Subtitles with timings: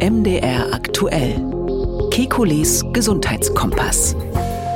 [0.00, 1.34] MDR aktuell.
[2.10, 4.14] Kekules Gesundheitskompass.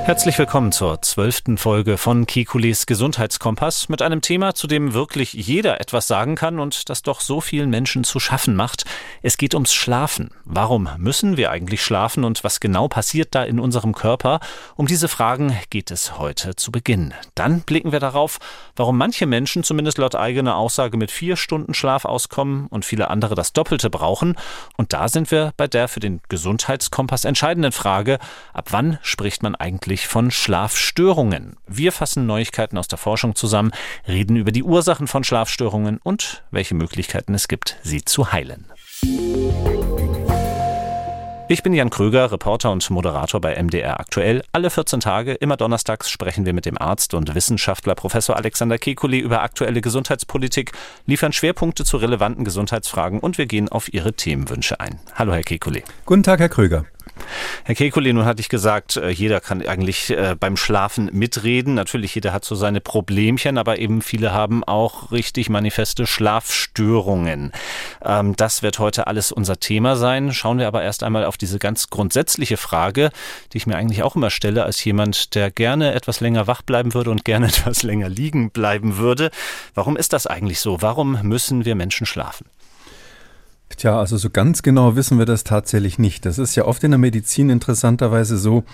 [0.05, 5.81] Herzlich willkommen zur zwölften Folge von Kikulis Gesundheitskompass mit einem Thema, zu dem wirklich jeder
[5.81, 8.85] etwas sagen kann und das doch so vielen Menschen zu schaffen macht.
[9.23, 10.31] Es geht ums Schlafen.
[10.45, 14.41] Warum müssen wir eigentlich schlafen und was genau passiert da in unserem Körper?
[14.75, 17.15] Um diese Fragen geht es heute zu Beginn.
[17.37, 18.41] Dann blicken wir darauf,
[18.75, 23.37] warum manche Menschen zumindest laut eigener Aussage mit vier Stunden Schlaf auskommen und viele andere
[23.37, 24.35] das Doppelte brauchen.
[24.77, 28.19] Und da sind wir bei der für den Gesundheitskompass entscheidenden Frage,
[28.53, 31.57] ab wann spricht man eigentlich eigentlich von Schlafstörungen?
[31.67, 33.73] Wir fassen Neuigkeiten aus der Forschung zusammen,
[34.09, 38.65] reden über die Ursachen von Schlafstörungen und welche Möglichkeiten es gibt, sie zu heilen.
[41.49, 44.43] Ich bin Jan Kröger, Reporter und Moderator bei MDR aktuell.
[44.53, 49.19] Alle 14 Tage, immer donnerstags, sprechen wir mit dem Arzt und Wissenschaftler Professor Alexander Kekulé
[49.21, 50.73] über aktuelle Gesundheitspolitik,
[51.05, 55.01] liefern Schwerpunkte zu relevanten Gesundheitsfragen und wir gehen auf Ihre Themenwünsche ein.
[55.17, 55.83] Hallo, Herr Kekulé.
[56.07, 56.87] Guten Tag, Herr Kröger.
[57.65, 61.75] Herr Kekulé, nun hatte ich gesagt, äh, jeder kann eigentlich äh, beim Schlafen mitreden.
[61.75, 67.53] Natürlich, jeder hat so seine Problemchen, aber eben viele haben auch richtig manifeste Schlafstörungen.
[68.05, 70.33] Ähm, das wird heute alles unser Thema sein.
[70.33, 73.11] Schauen wir aber erst einmal auf diese ganz grundsätzliche Frage,
[73.53, 76.95] die ich mir eigentlich auch immer stelle als jemand, der gerne etwas länger wach bleiben
[76.95, 79.31] würde und gerne etwas länger liegen bleiben würde.
[79.75, 80.83] Warum ist das eigentlich so?
[80.83, 82.47] Warum müssen wir Menschen schlafen?
[83.77, 86.27] Tja, also so ganz genau wissen wir das tatsächlich nicht.
[86.27, 88.65] Das ist ja oft in der Medizin interessanterweise so,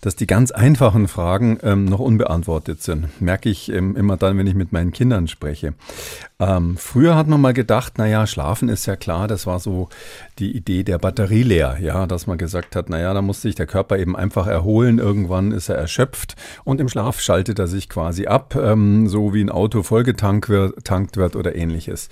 [0.00, 3.20] dass die ganz einfachen Fragen ähm, noch unbeantwortet sind.
[3.22, 5.72] Merke ich ähm, immer dann, wenn ich mit meinen Kindern spreche.
[6.40, 9.88] Ähm, früher hat man mal gedacht, naja, schlafen ist ja klar, das war so
[10.40, 13.66] die Idee der Batterie leer, ja, dass man gesagt hat, naja, da muss sich der
[13.66, 18.26] Körper eben einfach erholen, irgendwann ist er erschöpft und im Schlaf schaltet er sich quasi
[18.26, 22.08] ab, ähm, so wie ein Auto vollgetankt wird, tankt wird oder ähnliches.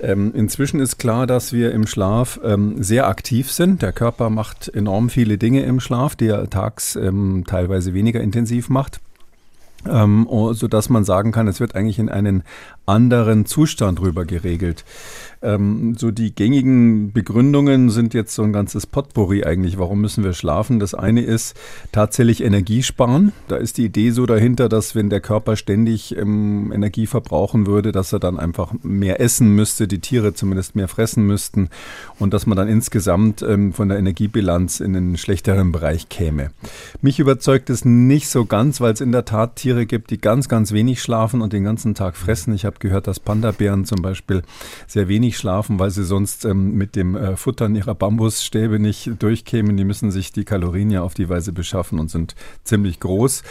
[0.00, 3.82] Ähm, inzwischen ist klar, dass wir im Schlaf ähm, sehr aktiv sind.
[3.82, 8.68] Der Körper macht enorm viele Dinge im Schlaf, die er tags ähm, teilweise weniger intensiv
[8.68, 9.00] macht
[9.88, 12.42] ähm, so dass man sagen kann, es wird eigentlich in einen
[12.86, 14.84] anderen Zustand rüber geregelt.
[15.44, 19.78] Ähm, so die gängigen Begründungen sind jetzt so ein ganzes Potpourri eigentlich.
[19.78, 20.80] Warum müssen wir schlafen?
[20.80, 21.54] Das eine ist
[21.92, 23.32] tatsächlich Energie sparen.
[23.48, 27.92] Da ist die Idee so dahinter, dass wenn der Körper ständig ähm, Energie verbrauchen würde,
[27.92, 31.68] dass er dann einfach mehr essen müsste, die Tiere zumindest mehr fressen müssten
[32.18, 36.50] und dass man dann insgesamt ähm, von der Energiebilanz in einen schlechteren Bereich käme.
[37.02, 40.48] Mich überzeugt es nicht so ganz, weil es in der Tat Tiere gibt, die ganz,
[40.48, 42.54] ganz wenig schlafen und den ganzen Tag fressen.
[42.54, 44.42] Ich habe gehört, dass Panda-Bären zum Beispiel
[44.86, 49.76] sehr wenig schlafen, weil sie sonst ähm, mit dem äh, Futtern ihrer Bambusstäbe nicht durchkämen.
[49.76, 53.42] Die müssen sich die Kalorien ja auf die Weise beschaffen und sind ziemlich groß.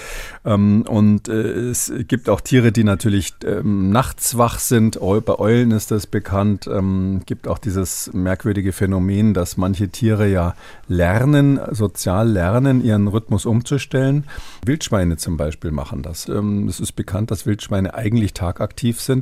[0.46, 5.00] Ähm, und äh, es gibt auch Tiere, die natürlich ähm, nachts wach sind.
[5.00, 6.68] Bei Eulen ist das bekannt.
[6.68, 10.56] Ähm, gibt auch dieses merkwürdige Phänomen, dass manche Tiere ja
[10.88, 14.26] lernen, sozial lernen, ihren Rhythmus umzustellen.
[14.66, 16.28] Wildschweine zum Beispiel machen das.
[16.30, 19.13] Ähm, es ist bekannt, dass Wildschweine eigentlich tagaktiv sind,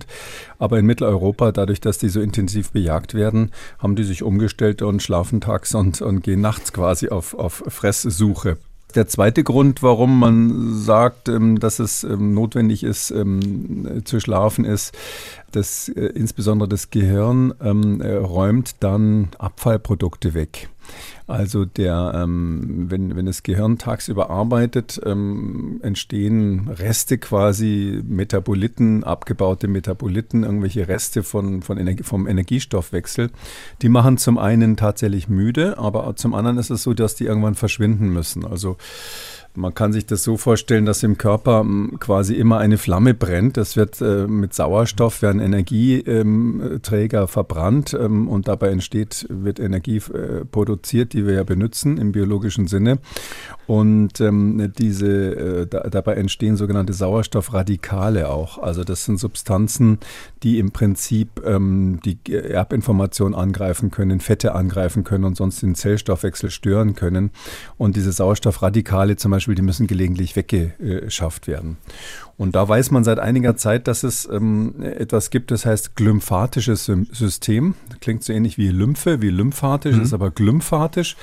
[0.59, 5.01] aber in Mitteleuropa, dadurch, dass die so intensiv bejagt werden, haben die sich umgestellt und
[5.01, 8.57] schlafen tags und, und gehen nachts quasi auf, auf Fresssuche.
[8.95, 14.65] Der zweite Grund, warum man sagt, ähm, dass es ähm, notwendig ist, ähm, zu schlafen,
[14.65, 14.93] ist,
[15.51, 20.69] dass äh, insbesondere das Gehirn äh, räumt dann Abfallprodukte weg.
[21.27, 29.67] Also der, ähm, wenn, wenn das Gehirn tagsüber arbeitet, ähm, entstehen Reste quasi, Metaboliten, abgebaute
[29.67, 33.29] Metaboliten, irgendwelche Reste von, von Energie, vom Energiestoffwechsel.
[33.81, 37.55] Die machen zum einen tatsächlich müde, aber zum anderen ist es so, dass die irgendwann
[37.55, 38.45] verschwinden müssen.
[38.45, 38.77] Also
[39.55, 43.57] man kann sich das so vorstellen, dass im Körper hm, quasi immer eine Flamme brennt.
[43.57, 50.45] Das wird äh, mit Sauerstoff, werden Energieträger verbrannt ähm, und dabei entsteht, wird Energie äh,
[50.45, 52.99] produziert, die wir ja benutzen im biologischen Sinne.
[53.67, 58.57] Und ähm, diese, äh, da, dabei entstehen sogenannte Sauerstoffradikale auch.
[58.57, 59.99] Also das sind Substanzen,
[60.43, 66.49] die im Prinzip ähm, die Erbinformation angreifen können, Fette angreifen können und sonst den Zellstoffwechsel
[66.49, 67.31] stören können.
[67.77, 71.77] Und diese Sauerstoffradikale zum Beispiel Beispiel, die müssen gelegentlich weggeschafft werden.
[72.37, 76.91] Und da weiß man seit einiger Zeit, dass es ähm, etwas gibt, das heißt glymphatisches
[77.11, 77.75] System.
[77.99, 80.01] Klingt so ähnlich wie Lymphe, wie lymphatisch, mhm.
[80.03, 81.15] ist aber glymphatisch.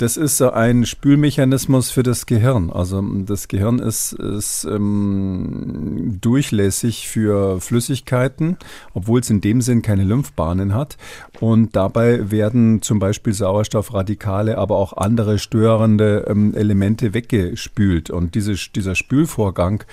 [0.00, 2.70] Das ist ein Spülmechanismus für das Gehirn.
[2.70, 8.56] Also das Gehirn ist, ist ähm, durchlässig für Flüssigkeiten,
[8.94, 10.96] obwohl es in dem Sinn keine Lymphbahnen hat.
[11.40, 18.10] Und dabei werden zum Beispiel Sauerstoffradikale, aber auch andere störende ähm, Elemente wegge Dinge spült.
[18.10, 19.84] Und diese, dieser Spülvorgang,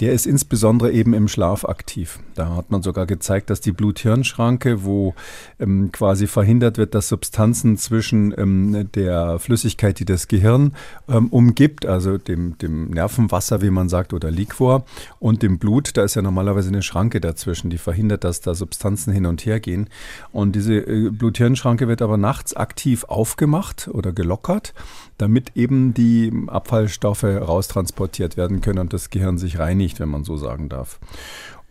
[0.00, 2.18] der ist insbesondere eben im Schlaf aktiv.
[2.34, 5.14] Da hat man sogar gezeigt, dass die Blut-Hirn-Schranke, wo
[5.58, 9.51] ähm, quasi verhindert wird, dass Substanzen zwischen ähm, der Flüssigkeit,
[9.98, 10.72] die das Gehirn
[11.08, 14.84] ähm, umgibt, also dem, dem Nervenwasser, wie man sagt, oder Liquor,
[15.18, 19.12] und dem Blut, da ist ja normalerweise eine Schranke dazwischen, die verhindert, dass da Substanzen
[19.12, 19.88] hin und her gehen.
[20.32, 24.74] Und diese äh, Blut-Hirn-Schranke wird aber nachts aktiv aufgemacht oder gelockert,
[25.18, 30.36] damit eben die Abfallstoffe raustransportiert werden können und das Gehirn sich reinigt, wenn man so
[30.36, 30.98] sagen darf.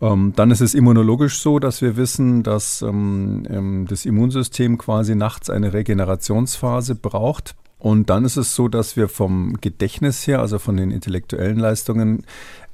[0.02, 5.14] Ähm, dann ist es immunologisch so, dass wir wissen, dass ähm, ähm, das Immunsystem quasi
[5.14, 7.54] nachts eine Regenerationsphase braucht.
[7.82, 12.24] Und dann ist es so, dass wir vom Gedächtnis her, also von den intellektuellen Leistungen,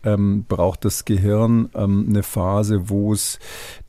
[0.04, 3.38] ähm, braucht das Gehirn ähm, eine Phase, wo es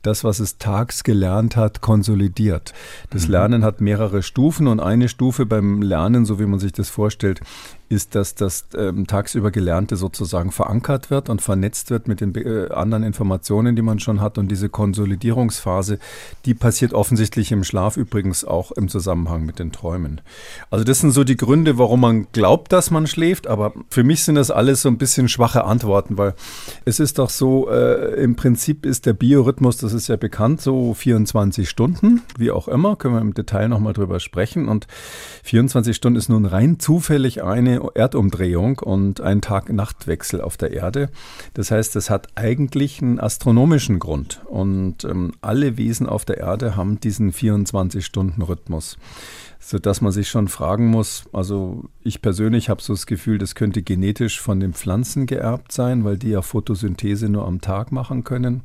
[0.02, 2.72] das, was es tags gelernt hat, konsolidiert.
[3.10, 3.32] Das mhm.
[3.32, 7.40] Lernen hat mehrere Stufen und eine Stufe beim Lernen, so wie man sich das vorstellt,
[7.90, 12.70] ist, dass das ähm, tagsüber Gelernte sozusagen verankert wird und vernetzt wird mit den äh,
[12.72, 14.38] anderen Informationen, die man schon hat.
[14.38, 15.98] Und diese Konsolidierungsphase,
[16.44, 20.20] die passiert offensichtlich im Schlaf, übrigens auch im Zusammenhang mit den Träumen.
[20.70, 23.48] Also das sind so die Gründe, warum man glaubt, dass man schläft.
[23.48, 26.34] Aber für mich sind das alles so ein bisschen schwache Antworten, weil
[26.84, 30.94] es ist doch so, äh, im Prinzip ist der Biorhythmus, das ist ja bekannt, so
[30.94, 34.68] 24 Stunden, wie auch immer, können wir im Detail nochmal drüber sprechen.
[34.68, 34.86] Und
[35.42, 41.10] 24 Stunden ist nun rein zufällig eine Erdumdrehung und ein Tag-Nacht-Wechsel auf der Erde.
[41.54, 44.42] Das heißt, es hat eigentlich einen astronomischen Grund.
[44.46, 48.96] Und ähm, alle Wesen auf der Erde haben diesen 24-Stunden-Rhythmus
[49.62, 53.82] sodass man sich schon fragen muss, also ich persönlich habe so das Gefühl, das könnte
[53.82, 58.62] genetisch von den Pflanzen geerbt sein, weil die ja Photosynthese nur am Tag machen können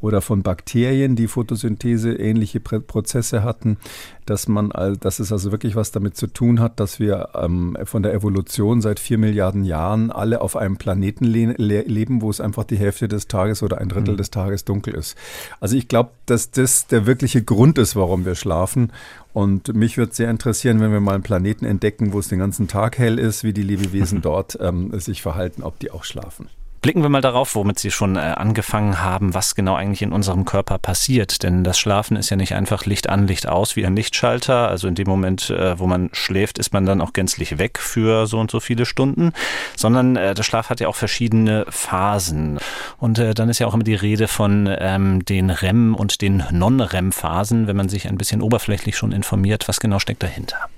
[0.00, 3.78] oder von Bakterien, die Photosynthese ähnliche Prozesse hatten,
[4.26, 4.70] dass man,
[5.00, 8.82] dass es also wirklich was damit zu tun hat, dass wir ähm, von der Evolution
[8.82, 13.08] seit vier Milliarden Jahren alle auf einem Planeten le leben, wo es einfach die Hälfte
[13.08, 14.18] des Tages oder ein Drittel mhm.
[14.18, 15.16] des Tages dunkel ist.
[15.58, 18.92] Also ich glaube, dass das der wirkliche Grund ist, warum wir schlafen.
[19.34, 22.68] Und mich würde sehr interessieren, wenn wir mal einen Planeten entdecken, wo es den ganzen
[22.68, 26.48] Tag hell ist, wie die Lebewesen dort ähm, sich verhalten, ob die auch schlafen.
[26.84, 30.44] Blicken wir mal darauf, womit Sie schon äh, angefangen haben, was genau eigentlich in unserem
[30.44, 31.42] Körper passiert.
[31.42, 34.68] Denn das Schlafen ist ja nicht einfach Licht an, Licht aus wie ein Lichtschalter.
[34.68, 38.26] Also in dem Moment, äh, wo man schläft, ist man dann auch gänzlich weg für
[38.26, 39.32] so und so viele Stunden.
[39.74, 42.58] Sondern äh, der Schlaf hat ja auch verschiedene Phasen.
[42.98, 47.66] Und dann ist ja auch immer die Rede von ähm, den REM und den Non-REM-Phasen,
[47.66, 49.68] wenn man sich ein bisschen oberflächlich schon informiert.
[49.68, 50.68] Was genau steckt dahinter?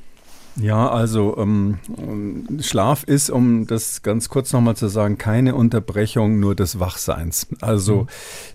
[0.59, 1.79] Ja, also ähm,
[2.61, 7.47] Schlaf ist, um das ganz kurz nochmal zu sagen, keine Unterbrechung nur des Wachseins.
[7.61, 8.07] Also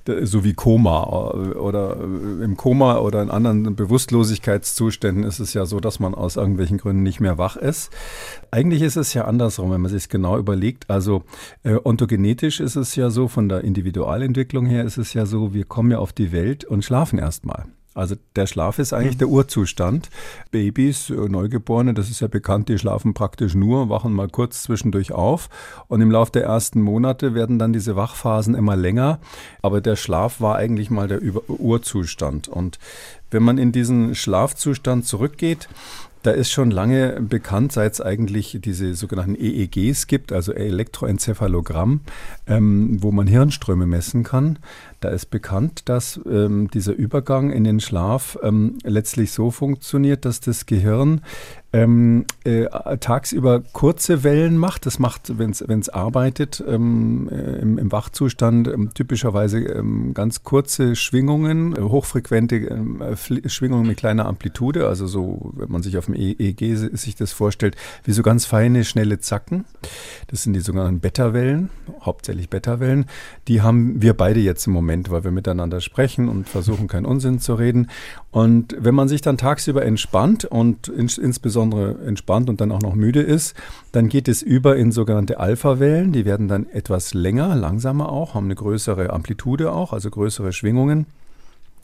[0.08, 0.26] mhm.
[0.26, 5.66] so wie Koma äh, oder äh, im Koma oder in anderen Bewusstlosigkeitszuständen ist es ja
[5.66, 7.92] so, dass man aus irgendwelchen Gründen nicht mehr wach ist.
[8.50, 10.90] Eigentlich ist es ja andersrum, wenn man sich genau überlegt.
[10.90, 11.24] Also
[11.64, 15.66] äh, ontogenetisch ist es ja so, von der Individualentwicklung her ist es ja so, wir
[15.66, 17.66] kommen ja auf die Welt und schlafen erstmal.
[17.94, 20.10] Also der Schlaf ist eigentlich der Urzustand.
[20.50, 25.12] Babys, äh, Neugeborene, das ist ja bekannt, die schlafen praktisch nur, wachen mal kurz zwischendurch
[25.12, 25.50] auf
[25.88, 29.20] und im Laufe der ersten Monate werden dann diese Wachphasen immer länger.
[29.62, 32.48] Aber der Schlaf war eigentlich mal der Urzustand.
[32.48, 32.80] Und
[33.30, 35.68] wenn man in diesen Schlafzustand zurückgeht,
[36.24, 42.02] da ist schon lange bekannt, seit es eigentlich diese sogenannten EEGs gibt, also Elektroenzephalogramm,
[42.48, 44.60] ähm, wo man Hirnströme messen kann.
[45.00, 50.40] Da ist bekannt, dass ähm, dieser Übergang in den Schlaf ähm, letztlich so funktioniert, dass
[50.40, 51.22] das Gehirn
[51.74, 52.66] ähm, äh,
[52.98, 54.86] tagsüber kurze Wellen macht.
[54.86, 60.98] Das macht, wenn es arbeitet, ähm, äh, im, im, Wachzustand ähm, typischerweise ähm, ganz kurze
[60.98, 63.02] Schwingungen, äh, hochfrequente ähm,
[63.46, 64.86] Schwingungen mit kleiner Amplitude.
[64.88, 68.84] Also so, wenn man sich auf dem EEG sich das vorstellt, wie so ganz feine,
[68.84, 69.64] schnelle Zacken.
[70.28, 71.70] Das sind die sogenannten Beta-Wellen,
[72.02, 73.06] hauptsächlich Beta-Wellen.
[73.48, 77.40] Die haben wir beide jetzt im Moment, weil wir miteinander sprechen und versuchen, keinen Unsinn
[77.40, 77.88] zu reden.
[78.32, 82.96] Und wenn man sich dann tagsüber entspannt und ins, insbesondere entspannt und dann auch noch
[82.96, 83.56] müde ist,
[83.92, 86.12] dann geht es über in sogenannte Alpha-Wellen.
[86.12, 91.06] Die werden dann etwas länger, langsamer auch, haben eine größere Amplitude auch, also größere Schwingungen.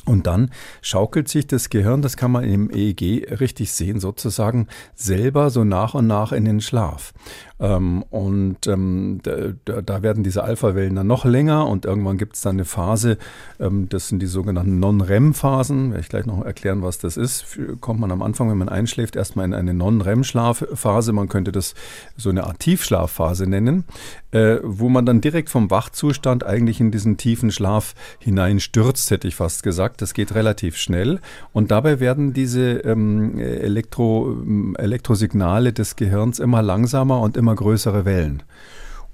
[0.08, 5.50] Und dann schaukelt sich das Gehirn, das kann man im EEG richtig sehen, sozusagen selber
[5.50, 7.14] so nach und nach in den Schlaf.
[7.60, 12.42] Ähm, und ähm, da, da, werden diese Alpha-Wellen dann noch länger und irgendwann gibt es
[12.42, 13.18] dann eine Phase,
[13.60, 15.90] ähm, das sind die sogenannten Non-REM-Phasen.
[15.90, 17.58] Werde ich gleich noch erklären, was das ist.
[17.82, 21.14] Kommt man am Anfang, wenn man einschläft, erstmal in eine Non-REM-Schlafphase.
[21.14, 21.74] Man könnte das
[22.16, 23.86] so eine Art Tiefschlafphase nennen.
[24.32, 29.36] äh, wo man dann direkt vom Wachzustand eigentlich in diesen tiefen Schlaf hineinstürzt, hätte ich
[29.36, 30.02] fast gesagt.
[30.02, 31.20] Das geht relativ schnell.
[31.54, 34.36] Und dabei werden diese ähm, Elektro,
[34.78, 38.44] Elektrosignale des Gehirns immer langsamer und immer größere Wellen.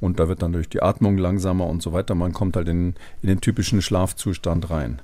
[0.03, 2.13] Und da wird dann durch die Atmung langsamer und so weiter.
[2.13, 5.01] Man kommt halt in, in den typischen Schlafzustand rein.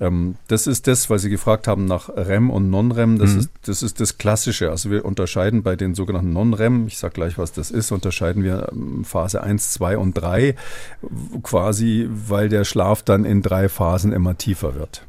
[0.00, 3.18] Ähm, das ist das, weil Sie gefragt haben nach REM und Non-REM.
[3.18, 3.40] Das, mhm.
[3.40, 4.70] ist, das ist das Klassische.
[4.70, 8.70] Also wir unterscheiden bei den sogenannten Non-REM, ich sage gleich, was das ist, unterscheiden wir
[8.72, 10.54] ähm, Phase 1, 2 und 3
[11.42, 15.06] quasi, weil der Schlaf dann in drei Phasen immer tiefer wird.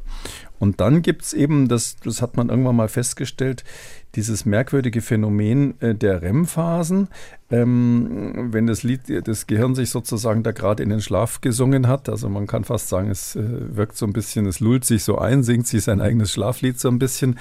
[0.58, 3.64] Und dann gibt es eben, das, das hat man irgendwann mal festgestellt,
[4.14, 7.08] dieses merkwürdige Phänomen äh, der REM-Phasen,
[7.52, 12.08] ähm, wenn das Lied, das Gehirn sich sozusagen da gerade in den Schlaf gesungen hat.
[12.08, 15.18] Also man kann fast sagen, es äh, wirkt so ein bisschen, es lullt sich so
[15.18, 17.38] ein, singt sich sein eigenes Schlaflied so ein bisschen.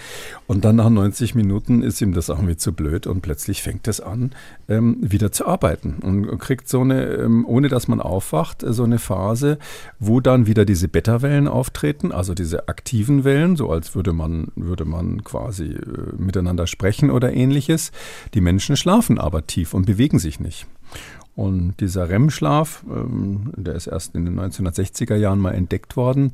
[0.47, 4.01] Und dann nach 90 Minuten ist ihm das irgendwie zu blöd und plötzlich fängt es
[4.01, 4.31] an,
[4.67, 8.97] ähm, wieder zu arbeiten und kriegt so eine, ähm, ohne dass man aufwacht, so eine
[8.97, 9.59] Phase,
[9.99, 14.85] wo dann wieder diese Beta-Wellen auftreten, also diese aktiven Wellen, so als würde man, würde
[14.85, 15.79] man quasi äh,
[16.17, 17.91] miteinander sprechen oder ähnliches.
[18.33, 20.67] Die Menschen schlafen aber tief und bewegen sich nicht.
[21.35, 26.33] Und dieser REM-Schlaf, ähm, der ist erst in den 1960er Jahren mal entdeckt worden,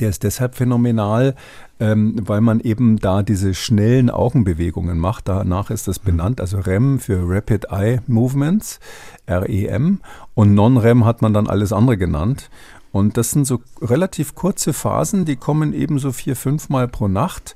[0.00, 1.34] der ist deshalb phänomenal,
[1.80, 5.28] ähm, weil man eben da diese schnellen Augenbewegungen macht.
[5.28, 8.80] Danach ist das benannt, also REM für Rapid Eye Movements,
[9.26, 10.00] REM.
[10.34, 12.50] Und Non-REM hat man dann alles andere genannt.
[12.92, 17.08] Und das sind so relativ kurze Phasen, die kommen eben so vier, fünf Mal pro
[17.08, 17.54] Nacht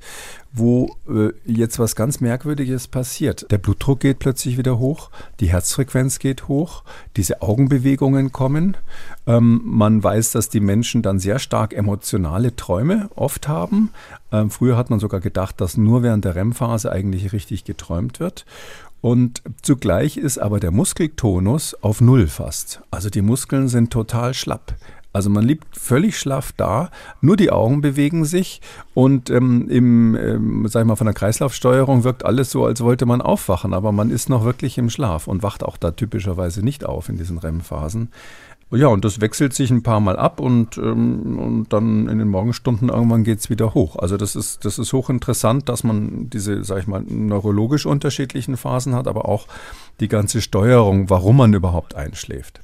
[0.53, 3.47] wo äh, jetzt was ganz Merkwürdiges passiert.
[3.49, 6.83] Der Blutdruck geht plötzlich wieder hoch, die Herzfrequenz geht hoch,
[7.17, 8.77] diese Augenbewegungen kommen.
[9.25, 13.89] Ähm, man weiß, dass die Menschen dann sehr stark emotionale Träume oft haben.
[14.31, 18.45] Ähm, früher hat man sogar gedacht, dass nur während der REM-Phase eigentlich richtig geträumt wird.
[19.01, 22.81] Und zugleich ist aber der Muskeltonus auf Null fast.
[22.91, 24.75] Also die Muskeln sind total schlapp.
[25.13, 26.89] Also man liegt völlig schlaff da,
[27.21, 28.61] nur die Augen bewegen sich
[28.95, 33.05] und ähm, im, ähm, sag ich mal, von der Kreislaufsteuerung wirkt alles so, als wollte
[33.05, 36.83] man aufwachen, aber man ist noch wirklich im Schlaf und wacht auch da typischerweise nicht
[36.83, 38.09] auf in diesen REM-Phasen.
[38.71, 42.29] Ja, und das wechselt sich ein paar Mal ab und, ähm, und dann in den
[42.29, 43.97] Morgenstunden irgendwann geht es wieder hoch.
[43.97, 48.95] Also das ist, das ist hochinteressant, dass man diese, sag ich mal, neurologisch unterschiedlichen Phasen
[48.95, 49.45] hat, aber auch
[49.99, 52.61] die ganze Steuerung, warum man überhaupt einschläft.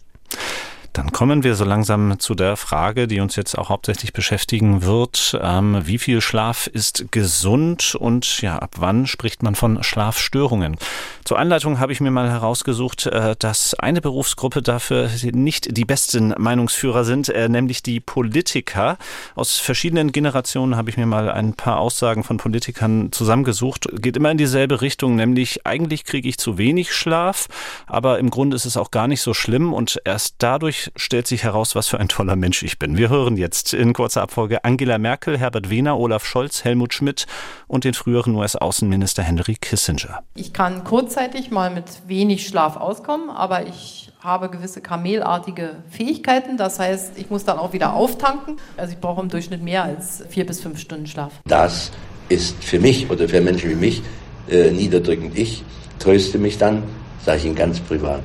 [0.93, 5.37] Dann kommen wir so langsam zu der Frage, die uns jetzt auch hauptsächlich beschäftigen wird.
[5.41, 10.77] Ähm, wie viel Schlaf ist gesund und ja, ab wann spricht man von Schlafstörungen?
[11.25, 16.33] Zur Anleitung habe ich mir mal herausgesucht, äh, dass eine Berufsgruppe dafür nicht die besten
[16.37, 18.97] Meinungsführer sind, äh, nämlich die Politiker.
[19.35, 23.87] Aus verschiedenen Generationen habe ich mir mal ein paar Aussagen von Politikern zusammengesucht.
[24.01, 27.47] Geht immer in dieselbe Richtung, nämlich eigentlich kriege ich zu wenig Schlaf,
[27.85, 31.43] aber im Grunde ist es auch gar nicht so schlimm und erst dadurch stellt sich
[31.43, 32.97] heraus, was für ein toller Mensch ich bin.
[32.97, 37.27] Wir hören jetzt in kurzer Abfolge Angela Merkel, Herbert Wehner, Olaf Scholz, Helmut Schmidt
[37.67, 40.23] und den früheren US-Außenminister Henry Kissinger.
[40.35, 46.57] Ich kann kurzzeitig mal mit wenig Schlaf auskommen, aber ich habe gewisse kamelartige Fähigkeiten.
[46.57, 48.57] Das heißt, ich muss dann auch wieder auftanken.
[48.77, 51.33] Also ich brauche im Durchschnitt mehr als vier bis fünf Stunden Schlaf.
[51.45, 51.91] Das
[52.27, 54.01] ist für mich oder für Menschen wie mich
[54.49, 55.37] äh, niederdrückend.
[55.37, 55.63] Ich
[55.99, 56.83] tröste mich dann,
[57.25, 58.23] sage ich Ihnen ganz privat,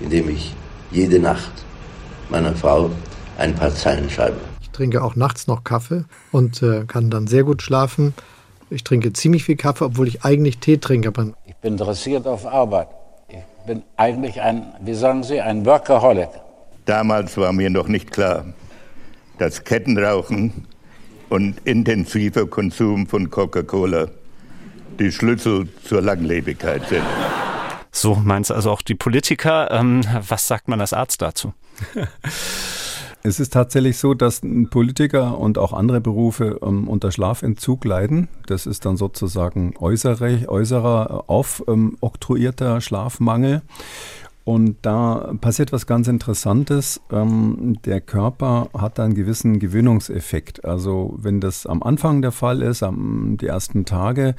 [0.00, 0.54] indem ich
[0.90, 1.63] jede Nacht
[2.30, 2.90] meiner Frau
[3.38, 4.36] ein paar Zeilen schreibe.
[4.62, 8.14] Ich trinke auch nachts noch Kaffee und äh, kann dann sehr gut schlafen.
[8.70, 11.12] Ich trinke ziemlich viel Kaffee, obwohl ich eigentlich Tee trinke.
[11.46, 12.88] Ich bin interessiert auf Arbeit.
[13.28, 16.28] Ich bin eigentlich ein, wie sagen Sie, ein Workaholic.
[16.84, 18.44] Damals war mir noch nicht klar,
[19.38, 20.66] dass Kettenrauchen
[21.30, 24.08] und intensiver Konsum von Coca-Cola
[24.98, 27.04] die Schlüssel zur Langlebigkeit sind.
[27.90, 29.70] So meint es also auch die Politiker.
[29.70, 31.54] Ähm, was sagt man als Arzt dazu?
[33.26, 38.28] Es ist tatsächlich so, dass Politiker und auch andere Berufe ähm, unter Schlafentzug leiden.
[38.46, 43.62] Das ist dann sozusagen äußere, äußerer, aufoktroyierter ähm, Schlafmangel.
[44.44, 47.00] Und da passiert was ganz Interessantes.
[47.10, 50.66] Ähm, der Körper hat einen gewissen Gewöhnungseffekt.
[50.66, 54.34] Also wenn das am Anfang der Fall ist, am, die ersten Tage,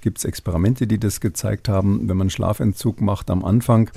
[0.00, 2.08] gibt es Experimente, die das gezeigt haben.
[2.08, 3.90] Wenn man Schlafentzug macht am Anfang,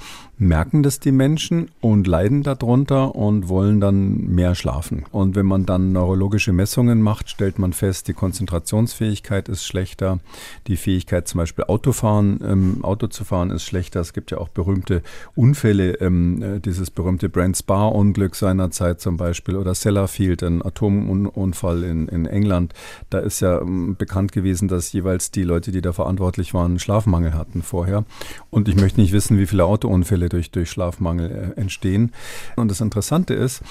[0.47, 5.05] merken das die Menschen und leiden darunter und wollen dann mehr schlafen.
[5.11, 10.19] Und wenn man dann neurologische Messungen macht, stellt man fest, die Konzentrationsfähigkeit ist schlechter,
[10.67, 14.01] die Fähigkeit zum Beispiel Autofahren, ähm, Auto zu fahren ist schlechter.
[14.01, 15.01] Es gibt ja auch berühmte
[15.35, 22.07] Unfälle ähm, äh, dieses berühmte Brand Spa-Unglück seinerzeit zum Beispiel oder Sellafield, ein Atomunfall in,
[22.07, 22.73] in England,
[23.09, 27.33] da ist ja ähm, bekannt gewesen, dass jeweils die Leute, die da verantwortlich waren, Schlafmangel
[27.33, 28.05] hatten vorher.
[28.49, 32.11] Und ich möchte nicht wissen, wie viele Autounfälle durch, durch Schlafmangel äh, entstehen.
[32.55, 33.61] Und das Interessante ist,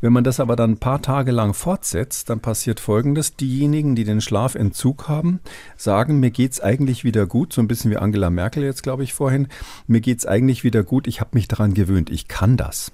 [0.00, 3.36] wenn man das aber dann ein paar Tage lang fortsetzt, dann passiert Folgendes.
[3.36, 5.40] Diejenigen, die den Schlafentzug haben,
[5.76, 9.14] sagen, mir geht's eigentlich wieder gut, so ein bisschen wie Angela Merkel jetzt, glaube ich,
[9.14, 9.48] vorhin,
[9.86, 12.92] mir geht's eigentlich wieder gut, ich habe mich daran gewöhnt, ich kann das.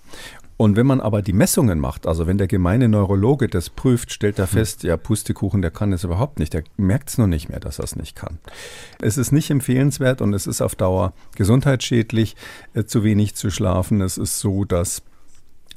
[0.56, 4.38] Und wenn man aber die Messungen macht, also wenn der gemeine Neurologe das prüft, stellt
[4.38, 4.58] er hm.
[4.58, 6.52] fest, ja, Pustekuchen, der kann es überhaupt nicht.
[6.52, 8.38] Der merkt es noch nicht mehr, dass er es nicht kann.
[9.00, 12.37] Es ist nicht empfehlenswert und es ist auf Dauer gesundheitsschädlich,
[12.75, 14.00] äh, zu wenig zu schlafen.
[14.00, 15.02] Es ist so, dass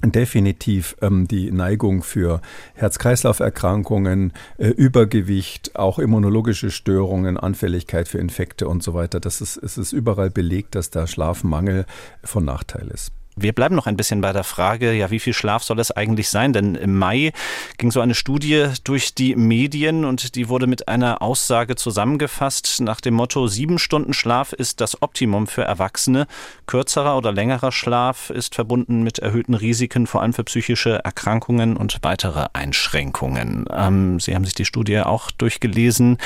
[0.03, 2.41] definitiv ähm, die Neigung für
[2.75, 9.19] Herz-Kreislauf-Erkrankungen, äh, Übergewicht, auch immunologische Störungen, Anfälligkeit für Infekte und so weiter.
[9.19, 11.86] Das ist, es ist überall belegt, dass da Schlafmangel
[12.24, 13.12] von Nachteil ist.
[13.39, 16.29] Wir bleiben noch ein bisschen bei der Frage, ja, wie viel Schlaf soll es eigentlich
[16.29, 16.53] sein?
[16.53, 17.32] Denn im Mai
[17.77, 23.00] ging so eine Studie durch die Medien und die wurde mit einer Aussage zusammengefasst nach
[23.00, 26.25] dem Motto, sieben Stunden Schlaf ist das Optimum für Erwachsene.
[26.65, 32.00] Kürzerer oder längerer Schlaf ist verbunden mit erhöhten Risiken, vor allem für psychische Erkrankungen und
[32.01, 33.65] weitere Einschränkungen.
[33.72, 36.17] Ähm, Sie haben sich die Studie auch durchgelesen.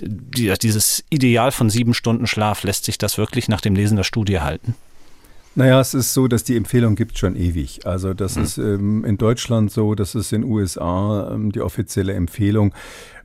[0.00, 4.04] Die, dieses Ideal von sieben Stunden Schlaf, lässt sich das wirklich nach dem Lesen der
[4.04, 4.74] Studie halten?
[5.56, 7.86] Naja, es ist so, dass die Empfehlung gibt schon ewig.
[7.86, 8.42] Also das mhm.
[8.42, 12.74] ist ähm, in Deutschland so, das ist in den USA ähm, die offizielle Empfehlung.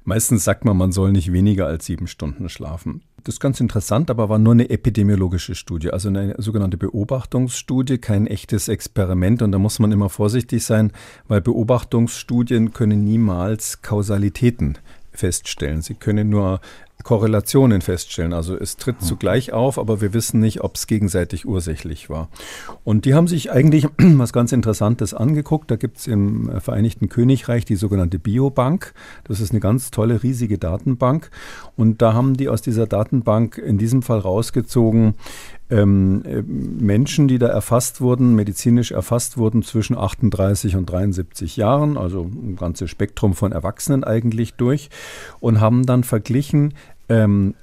[0.03, 3.01] Meistens sagt man, man soll nicht weniger als sieben Stunden schlafen.
[3.24, 8.25] Das ist ganz interessant, aber war nur eine epidemiologische Studie, also eine sogenannte Beobachtungsstudie, kein
[8.25, 9.41] echtes Experiment.
[9.41, 10.91] Und da muss man immer vorsichtig sein,
[11.27, 14.77] weil Beobachtungsstudien können niemals Kausalitäten
[15.12, 15.81] feststellen.
[15.81, 16.62] Sie können nur
[17.03, 18.34] Korrelationen feststellen.
[18.34, 22.27] Also es tritt zugleich auf, aber wir wissen nicht, ob es gegenseitig ursächlich war.
[22.84, 25.72] Und die haben sich eigentlich was ganz Interessantes angeguckt.
[25.72, 28.94] Da gibt es im Vereinigten Königreich die sogenannte Biobank.
[29.24, 31.32] Das ist eine ganz tolle, riesige Datenbank.
[31.77, 35.15] Und da haben die aus dieser Datenbank in diesem Fall rausgezogen,
[35.70, 36.24] ähm,
[36.80, 42.56] Menschen, die da erfasst wurden, medizinisch erfasst wurden zwischen 38 und 73 Jahren, also ein
[42.56, 44.90] ganzes Spektrum von Erwachsenen eigentlich durch,
[45.40, 46.74] und haben dann verglichen
[47.08, 47.56] ähm,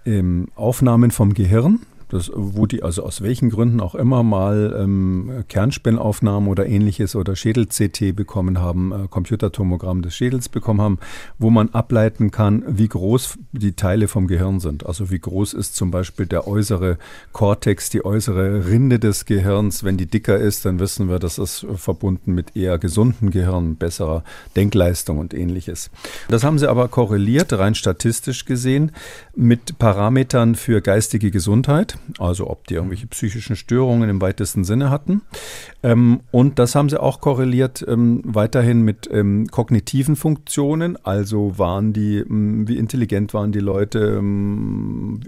[0.55, 6.49] Aufnahmen vom Gehirn das, wo die also aus welchen Gründen auch immer mal ähm, Kernspinnaufnahmen
[6.49, 10.99] oder ähnliches oder Schädel-CT bekommen haben, äh, Computertomogramm des Schädels bekommen haben,
[11.39, 14.87] wo man ableiten kann, wie groß die Teile vom Gehirn sind.
[14.87, 16.99] Also wie groß ist zum Beispiel der äußere
[17.33, 19.83] Kortex, die äußere Rinde des Gehirns.
[19.83, 24.23] Wenn die dicker ist, dann wissen wir, das ist verbunden mit eher gesunden Gehirn, besserer
[24.55, 25.91] Denkleistung und ähnliches.
[26.29, 28.93] Das haben sie aber korreliert, rein statistisch gesehen,
[29.35, 35.23] mit Parametern für geistige Gesundheit also ob die irgendwelche psychischen Störungen im weitesten Sinne hatten.
[35.83, 41.93] Ähm, und das haben sie auch korreliert ähm, weiterhin mit ähm, kognitiven Funktionen, also waren
[41.93, 45.21] die, ähm, wie intelligent waren die Leute, ähm,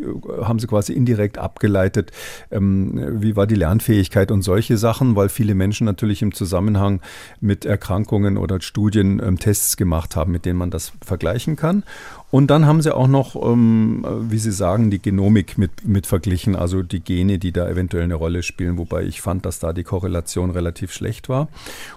[0.42, 2.12] haben sie quasi indirekt abgeleitet,
[2.50, 7.00] ähm, wie war die Lernfähigkeit und solche Sachen, weil viele Menschen natürlich im Zusammenhang
[7.40, 11.84] mit Erkrankungen oder Studien Tests gemacht haben, mit denen man das vergleichen kann.
[12.30, 16.56] Und dann haben sie auch noch, ähm, wie Sie sagen, die Genomik mit, mit verglichen,
[16.58, 19.84] also die Gene, die da eventuell eine Rolle spielen, wobei ich fand, dass da die
[19.84, 21.48] Korrelation relativ schlecht war.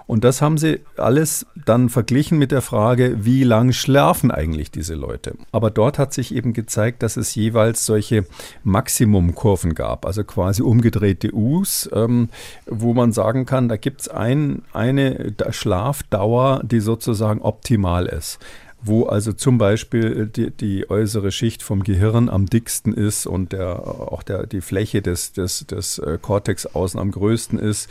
[0.06, 4.94] Und das haben sie alles dann verglichen mit der Frage, wie lang schlafen eigentlich diese
[4.94, 5.34] Leute.
[5.50, 8.24] Aber dort hat sich eben gezeigt, dass es jeweils solche
[8.64, 12.28] Maximumkurven gab, also quasi umgedrehte U's, ähm,
[12.66, 18.38] wo man sagen kann, da gibt es ein, eine Schlafdauer, die sozusagen optimal ist
[18.82, 23.86] wo also zum Beispiel die, die, äußere Schicht vom Gehirn am dicksten ist und der,
[23.86, 27.88] auch der, die Fläche des, des, des äh, Cortex außen am größten ist,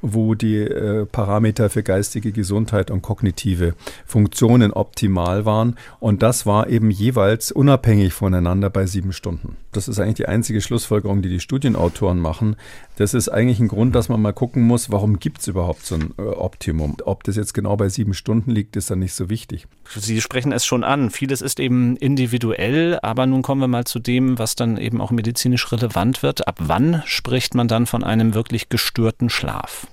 [0.00, 3.74] wo die äh, Parameter für geistige Gesundheit und kognitive
[4.06, 5.76] Funktionen optimal waren.
[5.98, 9.56] Und das war eben jeweils unabhängig voneinander bei sieben Stunden.
[9.72, 12.56] Das ist eigentlich die einzige Schlussfolgerung, die die Studienautoren machen.
[13.00, 15.94] Das ist eigentlich ein Grund, dass man mal gucken muss, warum gibt es überhaupt so
[15.94, 16.98] ein äh, Optimum.
[17.06, 19.66] Ob das jetzt genau bei sieben Stunden liegt, ist dann nicht so wichtig.
[19.88, 21.08] Sie sprechen es schon an.
[21.08, 25.12] Vieles ist eben individuell, aber nun kommen wir mal zu dem, was dann eben auch
[25.12, 26.46] medizinisch relevant wird.
[26.46, 29.86] Ab wann spricht man dann von einem wirklich gestörten Schlaf?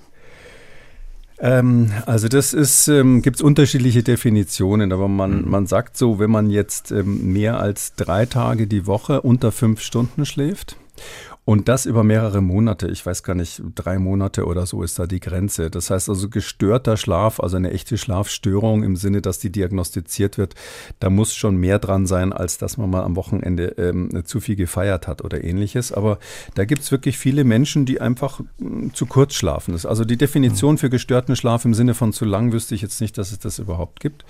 [1.38, 5.50] Ähm, also das ist, ähm, gibt es unterschiedliche Definitionen, aber man, mhm.
[5.50, 9.80] man sagt so, wenn man jetzt ähm, mehr als drei Tage die Woche unter fünf
[9.80, 10.76] Stunden schläft,
[11.48, 12.88] Und das über mehrere Monate.
[12.88, 15.70] Ich weiß gar nicht, drei Monate oder so ist da die Grenze.
[15.70, 20.54] Das heißt also gestörter Schlaf, also eine echte Schlafstörung im Sinne, dass die diagnostiziert wird,
[21.00, 24.56] da muss schon mehr dran sein, als dass man mal am Wochenende ähm, zu viel
[24.56, 25.90] gefeiert hat oder ähnliches.
[25.90, 26.18] Aber
[26.54, 29.72] da gibt es wirklich viele Menschen, die einfach mh, zu kurz schlafen.
[29.72, 33.16] Also die Definition für gestörten Schlaf im Sinne von zu lang wüsste ich jetzt nicht,
[33.16, 34.26] dass es das überhaupt gibt.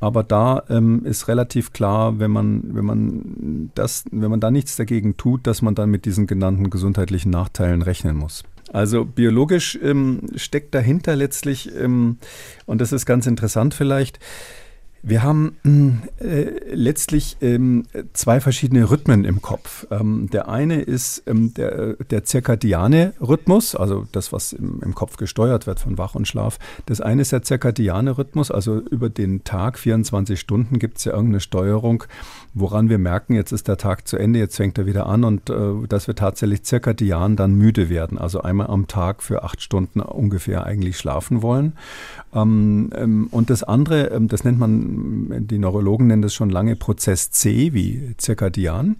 [0.00, 4.76] Aber da ähm, ist relativ klar, wenn man, wenn man das, wenn man da nichts
[4.76, 8.42] dagegen tut, dass man dann mit diesen genannten gesundheitlichen Nachteilen rechnen muss.
[8.72, 12.18] Also biologisch ähm, steckt dahinter letztlich, ähm,
[12.66, 14.20] und das ist ganz interessant vielleicht,
[15.02, 15.56] wir haben
[16.18, 19.86] äh, letztlich ähm, zwei verschiedene Rhythmen im Kopf.
[19.90, 25.16] Ähm, der eine ist ähm, der, der zirkadiane Rhythmus, also das, was im, im, Kopf
[25.16, 26.58] gesteuert wird von Wach und Schlaf.
[26.84, 31.12] Das eine ist der zirkadiane Rhythmus, also über den Tag, 24 Stunden, gibt es ja
[31.12, 32.04] irgendeine Steuerung,
[32.52, 35.48] woran wir merken, jetzt ist der Tag zu Ende, jetzt fängt er wieder an und
[35.48, 40.00] äh, dass wir tatsächlich zirkadian dann müde werden, also einmal am Tag für acht Stunden
[40.00, 41.72] ungefähr eigentlich schlafen wollen.
[42.34, 46.76] Ähm, ähm, und das andere, ähm, das nennt man, die Neurologen nennen das schon lange
[46.76, 48.96] Prozess C, wie zirkadian.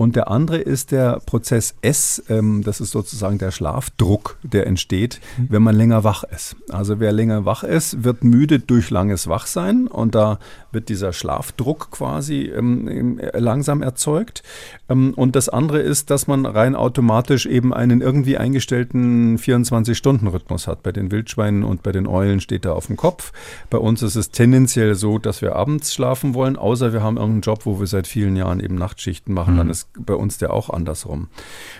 [0.00, 5.20] Und der andere ist der Prozess S, ähm, das ist sozusagen der Schlafdruck, der entsteht,
[5.36, 5.48] mhm.
[5.50, 6.56] wenn man länger wach ist.
[6.70, 10.38] Also wer länger wach ist, wird müde durch langes Wachsein und da
[10.72, 14.42] wird dieser Schlafdruck quasi ähm, langsam erzeugt.
[14.88, 20.82] Ähm, und das andere ist, dass man rein automatisch eben einen irgendwie eingestellten 24-Stunden-Rhythmus hat.
[20.82, 23.32] Bei den Wildschweinen und bei den Eulen steht er auf dem Kopf.
[23.68, 27.42] Bei uns ist es tendenziell so, dass wir abends schlafen wollen, außer wir haben irgendeinen
[27.42, 29.54] Job, wo wir seit vielen Jahren eben Nachtschichten machen.
[29.54, 29.58] Mhm.
[29.58, 31.28] Dann ist bei uns der auch andersrum.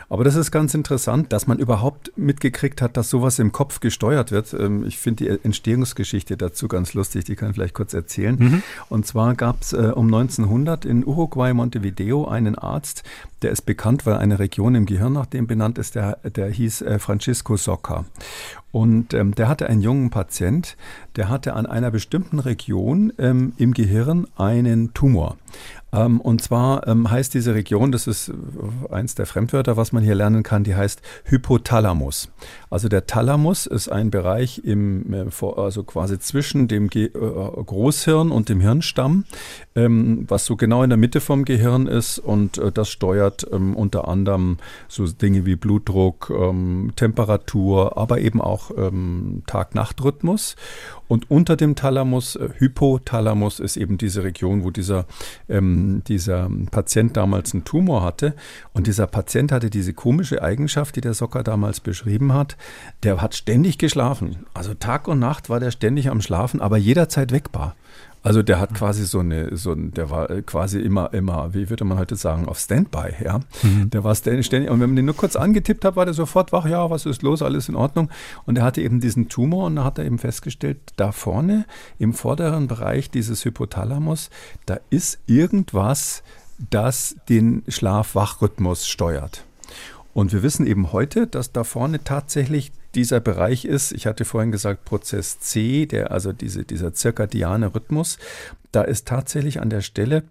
[0.08, 4.32] Aber das ist ganz interessant, dass man überhaupt mitgekriegt hat, dass sowas im Kopf gesteuert
[4.32, 4.52] wird.
[4.54, 8.36] Ähm, ich finde die Entstehungsgeschichte dazu ganz lustig, die kann ich vielleicht kurz erzählen.
[8.38, 8.62] Mhm.
[8.88, 13.04] Und zwar gab es äh, um 1900 in Uruguay, Montevideo, einen Arzt,
[13.42, 16.82] der ist bekannt, weil eine Region im Gehirn nach dem benannt ist, der, der hieß
[16.82, 18.04] äh, Francisco Socca.
[18.72, 20.76] Und ähm, der hatte einen jungen Patient,
[21.16, 25.36] der hatte an einer bestimmten Region ähm, im Gehirn einen Tumor.
[25.92, 28.32] Ähm, und zwar ähm, heißt diese Region, das ist äh,
[28.92, 32.30] eins der Fremdwörter, was man hier lernen kann, die heißt Hypothalamus.
[32.70, 38.30] Also der Thalamus ist ein Bereich im, äh, also quasi zwischen dem Ge äh, Großhirn
[38.30, 39.24] und dem Hirnstamm,
[39.74, 43.74] ähm, was so genau in der Mitte vom Gehirn ist und äh, das steuert ähm,
[43.74, 46.32] unter anderem so Dinge wie Blutdruck,
[46.96, 50.56] Temperatur, aber eben auch ähm, Tag-Nacht-Rhythmus.
[51.08, 55.06] Und unter dem Thalamus, äh, Hypothalamus, ist eben diese Region, wo dieser,
[55.48, 58.34] ähm, dieser Patient damals einen Tumor hatte.
[58.72, 62.56] Und dieser Patient hatte diese komische Eigenschaft, die der Socker damals beschrieben hat.
[63.02, 64.44] Der hat ständig geschlafen.
[64.54, 67.74] Also Tag und Nacht war der ständig am Schlafen, aber jederzeit wegbar.
[68.22, 71.84] Also der hat quasi so eine, so ein, der war quasi immer, immer, wie würde
[71.84, 73.40] man heute sagen, auf Standby, ja.
[73.62, 73.88] Mhm.
[73.90, 76.66] Der war ständig, und wenn man den nur kurz angetippt hat, war der sofort wach,
[76.66, 78.10] ja, was ist los, alles in Ordnung.
[78.44, 81.64] Und er hatte eben diesen Tumor und da hat er eben festgestellt, da vorne
[81.98, 84.28] im vorderen Bereich dieses Hypothalamus,
[84.66, 86.22] da ist irgendwas,
[86.68, 89.44] das den Schlaf-Wach-Rhythmus steuert.
[90.12, 94.52] Und wir wissen eben heute, dass da vorne tatsächlich dieser Bereich ist, ich hatte vorhin
[94.52, 98.18] gesagt, Prozess C, der, also diese, dieser zirkadiane Rhythmus,
[98.72, 100.24] da ist tatsächlich an der Stelle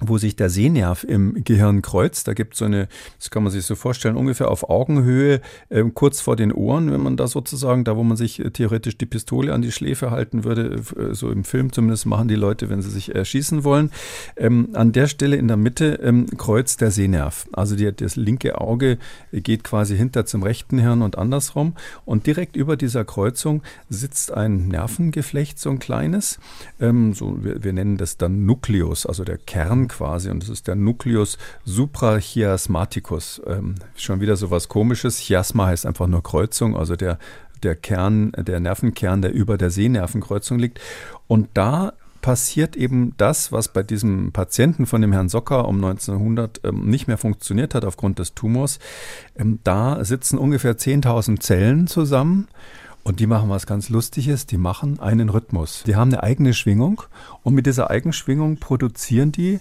[0.00, 2.26] wo sich der Sehnerv im Gehirn kreuzt.
[2.26, 5.84] Da gibt es so eine, das kann man sich so vorstellen, ungefähr auf Augenhöhe, äh,
[5.92, 9.06] kurz vor den Ohren, wenn man da sozusagen, da wo man sich äh, theoretisch die
[9.06, 12.82] Pistole an die Schläfe halten würde, äh, so im Film zumindest machen die Leute, wenn
[12.82, 13.90] sie sich erschießen wollen.
[14.36, 17.46] Ähm, an der Stelle in der Mitte ähm, kreuzt der Sehnerv.
[17.52, 18.98] Also die, das linke Auge
[19.32, 21.74] geht quasi hinter zum rechten Hirn und andersrum.
[22.06, 26.38] Und direkt über dieser Kreuzung sitzt ein Nervengeflecht, so ein kleines.
[26.80, 30.66] Ähm, so, wir, wir nennen das dann Nukleus, also der Kern quasi und das ist
[30.66, 33.42] der Nucleus suprachiasmaticus.
[33.46, 35.18] Ähm, schon wieder so was komisches.
[35.18, 37.18] Chiasma heißt einfach nur Kreuzung, also der,
[37.62, 40.80] der Kern, der Nervenkern, der über der Sehnervenkreuzung liegt.
[41.26, 46.60] Und da passiert eben das, was bei diesem Patienten von dem Herrn Socker um 1900
[46.64, 48.78] ähm, nicht mehr funktioniert hat aufgrund des Tumors.
[49.36, 52.48] Ähm, da sitzen ungefähr 10.000 Zellen zusammen
[53.10, 55.82] und die machen was ganz Lustiges, die machen einen Rhythmus.
[55.84, 57.02] Die haben eine eigene Schwingung
[57.42, 59.58] und mit dieser Eigenschwingung produzieren die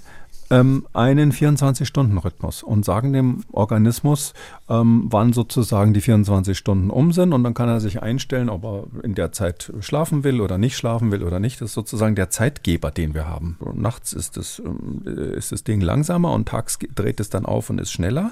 [0.52, 4.36] ähm, einen 24-Stunden-Rhythmus und sagen dem Organismus,
[4.70, 8.64] ähm, wann sozusagen die 24 Stunden um sind und dann kann er sich einstellen, ob
[8.64, 11.60] er in der Zeit schlafen will oder nicht schlafen will oder nicht.
[11.60, 13.58] Das ist sozusagen der Zeitgeber, den wir haben.
[13.74, 17.82] Nachts ist das, ähm, ist das Ding langsamer und tags dreht es dann auf und
[17.82, 18.32] ist schneller.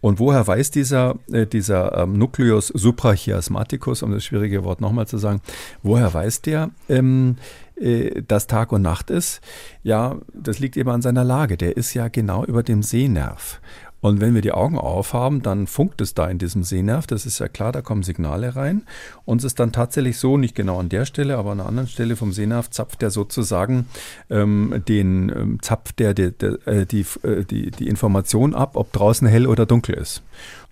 [0.00, 5.18] Und woher weiß dieser, äh, dieser ähm, Nucleus suprachiasmaticus, um das schwierige Wort nochmal zu
[5.18, 5.40] sagen,
[5.82, 7.36] woher weiß der, ähm,
[7.76, 9.40] äh, dass Tag und Nacht ist?
[9.82, 11.56] Ja, das liegt eben an seiner Lage.
[11.56, 13.60] Der ist ja genau über dem Sehnerv.
[14.00, 17.06] Und wenn wir die Augen aufhaben, dann funkt es da in diesem Sehnerv.
[17.06, 18.82] Das ist ja klar, da kommen Signale rein.
[19.24, 21.88] Und es ist dann tatsächlich so, nicht genau an der Stelle, aber an einer anderen
[21.88, 23.86] Stelle vom Sehnerv zapft der sozusagen
[24.30, 28.92] ähm, den ähm, zapft der, der, der äh, die, äh, die, die Information ab, ob
[28.92, 30.22] draußen hell oder dunkel ist.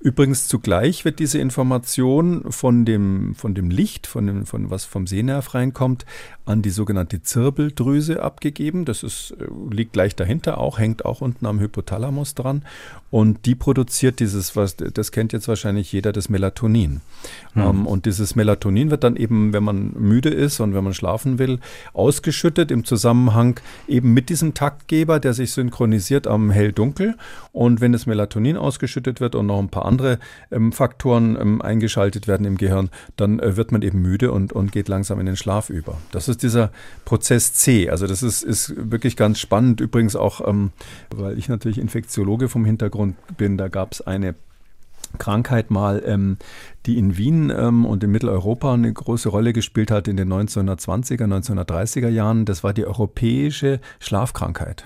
[0.00, 5.08] Übrigens zugleich wird diese Information von dem, von dem Licht, von, dem, von was vom
[5.08, 6.06] Sehnerv reinkommt,
[6.48, 8.84] an die sogenannte Zirbeldrüse abgegeben.
[8.84, 12.62] Das ist, äh, liegt gleich dahinter auch, hängt auch unten am Hypothalamus dran.
[13.10, 17.00] Und die produziert dieses, was, das kennt jetzt wahrscheinlich jeder, das Melatonin.
[17.54, 17.62] Mhm.
[17.62, 21.38] Um, und dieses Melatonin wird dann eben, wenn man müde ist und wenn man schlafen
[21.38, 21.58] will,
[21.92, 27.16] ausgeschüttet im Zusammenhang eben mit diesem Taktgeber, der sich synchronisiert am Hell-Dunkel.
[27.52, 30.18] Und wenn das Melatonin ausgeschüttet wird und noch ein paar andere
[30.50, 34.72] ähm, Faktoren ähm, eingeschaltet werden im Gehirn, dann äh, wird man eben müde und, und
[34.72, 35.98] geht langsam in den Schlaf über.
[36.10, 36.70] Das ist dieser
[37.04, 37.90] Prozess C.
[37.90, 39.80] Also das ist, ist wirklich ganz spannend.
[39.80, 40.70] Übrigens auch, ähm,
[41.14, 44.34] weil ich natürlich Infektiologe vom Hintergrund bin, da gab es eine
[45.16, 46.36] Krankheit mal, ähm,
[46.86, 51.24] die in Wien ähm, und in Mitteleuropa eine große Rolle gespielt hat in den 1920er,
[51.24, 52.44] 1930er Jahren.
[52.44, 54.84] Das war die europäische Schlafkrankheit.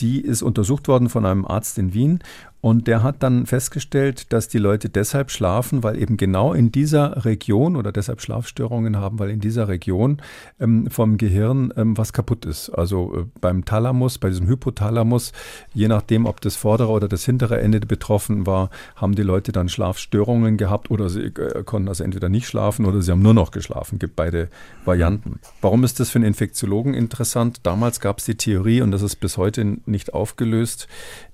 [0.00, 2.20] Die ist untersucht worden von einem Arzt in Wien
[2.60, 7.24] und der hat dann festgestellt, dass die Leute deshalb schlafen, weil eben genau in dieser
[7.24, 10.20] Region oder deshalb Schlafstörungen haben, weil in dieser Region
[10.58, 12.68] ähm, vom Gehirn ähm, was kaputt ist.
[12.68, 15.32] Also äh, beim Thalamus, bei diesem Hypothalamus,
[15.72, 19.70] je nachdem, ob das vordere oder das hintere Ende betroffen war, haben die Leute dann
[19.70, 23.52] Schlafstörungen gehabt oder sie äh, konnten also entweder nicht schlafen oder sie haben nur noch
[23.52, 23.98] geschlafen.
[23.98, 24.48] Gibt beide
[24.84, 25.40] Varianten.
[25.62, 27.60] Warum ist das für einen Infektiologen interessant?
[27.62, 30.88] Damals gab es die Theorie, und das ist bis heute nicht aufgelöst,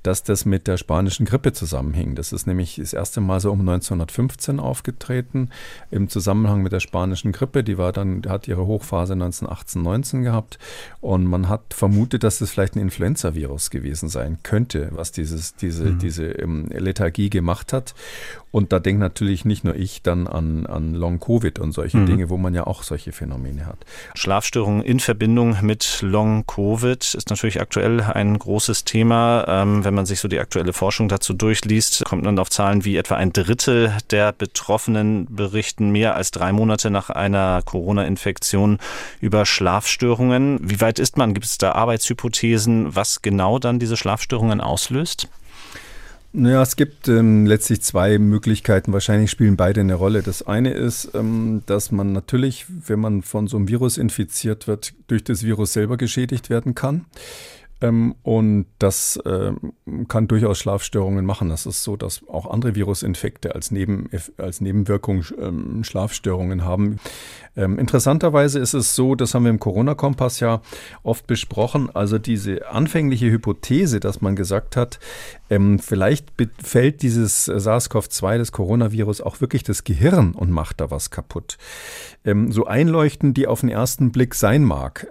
[0.04, 2.14] dass das mit der spanischen Grippe zusammenhing.
[2.14, 5.50] Das ist nämlich das erste Mal so um 1915 aufgetreten
[5.90, 7.64] im Zusammenhang mit der spanischen Grippe.
[7.64, 10.58] Die war dann, hat ihre Hochphase 1918, 19 gehabt
[11.00, 15.84] und man hat vermutet, dass das vielleicht ein Influenza-Virus gewesen sein könnte, was dieses, diese,
[15.84, 15.98] mhm.
[15.98, 17.94] diese ähm, Lethargie gemacht hat.
[18.56, 22.06] Und da denkt natürlich nicht nur ich dann an, an Long-Covid und solche mhm.
[22.06, 23.84] Dinge, wo man ja auch solche Phänomene hat.
[24.14, 29.44] Schlafstörungen in Verbindung mit Long-Covid ist natürlich aktuell ein großes Thema.
[29.46, 32.96] Ähm, wenn man sich so die aktuelle Forschung dazu durchliest, kommt man auf Zahlen wie
[32.96, 38.78] etwa ein Drittel der Betroffenen berichten mehr als drei Monate nach einer Corona-Infektion
[39.20, 40.58] über Schlafstörungen.
[40.62, 41.34] Wie weit ist man?
[41.34, 45.28] Gibt es da Arbeitshypothesen, was genau dann diese Schlafstörungen auslöst?
[46.38, 48.92] Naja, es gibt ähm, letztlich zwei Möglichkeiten.
[48.92, 50.22] Wahrscheinlich spielen beide eine Rolle.
[50.22, 54.92] Das eine ist, ähm, dass man natürlich, wenn man von so einem Virus infiziert wird,
[55.06, 57.06] durch das Virus selber geschädigt werden kann.
[57.82, 59.72] Ähm, und das ähm,
[60.08, 61.50] kann durchaus Schlafstörungen machen.
[61.50, 64.08] Das ist so, dass auch andere Virusinfekte als, Neben,
[64.38, 66.98] als Nebenwirkung ähm, Schlafstörungen haben.
[67.56, 70.60] Ähm, interessanterweise ist es so, das haben wir im Corona-Kompass ja
[71.02, 74.98] oft besprochen, also diese anfängliche Hypothese, dass man gesagt hat,
[75.48, 81.10] ähm, vielleicht fällt dieses SARS-CoV-2, das Coronavirus, auch wirklich das Gehirn und macht da was
[81.10, 81.56] kaputt.
[82.24, 85.06] Ähm, so einleuchtend die auf den ersten Blick sein mag.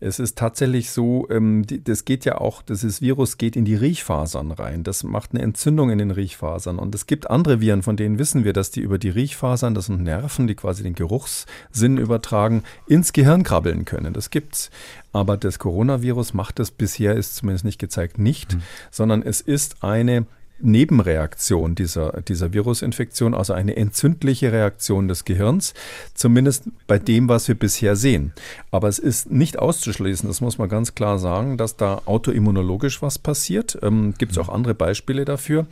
[0.00, 4.52] Es ist tatsächlich so, die, das geht ja auch, dieses Virus geht in die Riechfasern
[4.52, 4.84] rein.
[4.84, 6.78] Das macht eine Entzündung in den Riechfasern.
[6.78, 9.86] Und es gibt andere Viren, von denen wissen wir, dass die über die Riechfasern, das
[9.86, 14.12] sind Nerven, die quasi den Geruchssinn übertragen, ins Gehirn krabbeln können.
[14.12, 14.70] Das gibt's.
[15.12, 18.62] Aber das Coronavirus macht das bisher, ist zumindest nicht gezeigt, nicht, mhm.
[18.90, 20.26] sondern es ist eine
[20.60, 25.74] Nebenreaktion dieser, dieser Virusinfektion, also eine entzündliche Reaktion des Gehirns,
[26.14, 28.32] zumindest bei dem, was wir bisher sehen.
[28.70, 33.18] Aber es ist nicht auszuschließen, das muss man ganz klar sagen, dass da autoimmunologisch was
[33.18, 33.78] passiert.
[33.82, 35.66] Ähm, Gibt es auch andere Beispiele dafür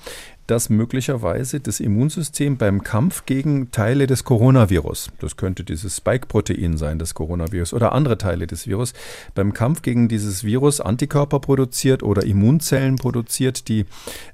[0.46, 6.98] dass möglicherweise das Immunsystem beim Kampf gegen Teile des Coronavirus, das könnte dieses Spike-Protein sein,
[6.98, 8.92] des Coronavirus oder andere Teile des Virus,
[9.34, 13.86] beim Kampf gegen dieses Virus Antikörper produziert oder Immunzellen produziert, die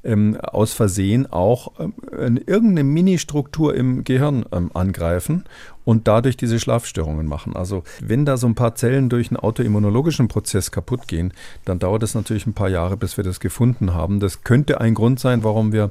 [0.05, 5.44] ähm, aus Versehen auch ähm, irgendeine Mini-Struktur im Gehirn ähm, angreifen
[5.85, 7.57] und dadurch diese Schlafstörungen machen.
[7.57, 11.33] Also wenn da so ein paar Zellen durch einen autoimmunologischen Prozess kaputt gehen,
[11.64, 14.21] dann dauert es natürlich ein paar Jahre, bis wir das gefunden haben.
[14.21, 15.90] Das könnte ein Grund sein, warum wir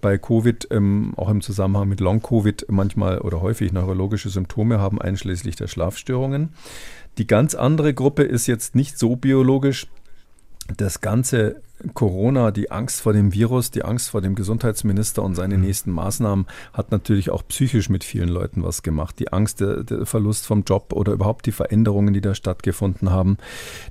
[0.00, 5.56] bei Covid, ähm, auch im Zusammenhang mit Long-Covid, manchmal oder häufig neurologische Symptome haben, einschließlich
[5.56, 6.50] der Schlafstörungen.
[7.18, 9.86] Die ganz andere Gruppe ist jetzt nicht so biologisch.
[10.76, 11.60] Das ganze
[11.94, 15.64] Corona, die Angst vor dem Virus, die Angst vor dem Gesundheitsminister und seine mhm.
[15.64, 19.18] nächsten Maßnahmen hat natürlich auch psychisch mit vielen Leuten was gemacht.
[19.18, 23.36] Die Angst, der, der, Verlust vom Job oder überhaupt die Veränderungen, die da stattgefunden haben,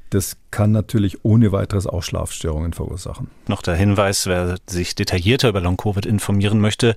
[0.09, 3.29] das kann natürlich ohne weiteres auch Schlafstörungen verursachen.
[3.47, 6.95] Noch der Hinweis, wer sich detaillierter über Long-Covid informieren möchte,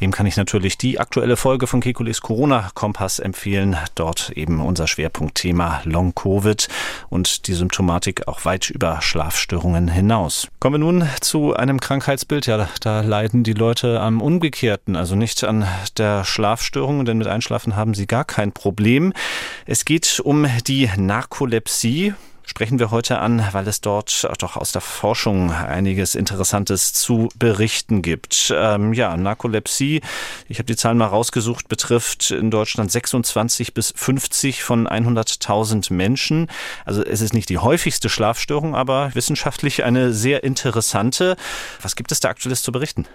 [0.00, 3.76] dem kann ich natürlich die aktuelle Folge von Kekulis Corona-Kompass empfehlen.
[3.94, 6.68] Dort eben unser Schwerpunktthema Long-Covid
[7.10, 10.33] und die Symptomatik auch weit über Schlafstörungen hinaus.
[10.34, 10.48] Aus.
[10.60, 12.46] Kommen wir nun zu einem Krankheitsbild.
[12.46, 15.66] Ja, da leiden die Leute am Umgekehrten, also nicht an
[15.98, 19.12] der Schlafstörung, denn mit Einschlafen haben sie gar kein Problem.
[19.66, 24.80] Es geht um die Narkolepsie sprechen wir heute an, weil es dort doch aus der
[24.80, 28.52] Forschung einiges Interessantes zu berichten gibt.
[28.54, 30.00] Ähm, ja, Narkolepsie,
[30.48, 36.48] ich habe die Zahlen mal rausgesucht, betrifft in Deutschland 26 bis 50 von 100.000 Menschen.
[36.84, 41.36] Also es ist nicht die häufigste Schlafstörung, aber wissenschaftlich eine sehr interessante.
[41.82, 43.06] Was gibt es da aktuelles zu berichten?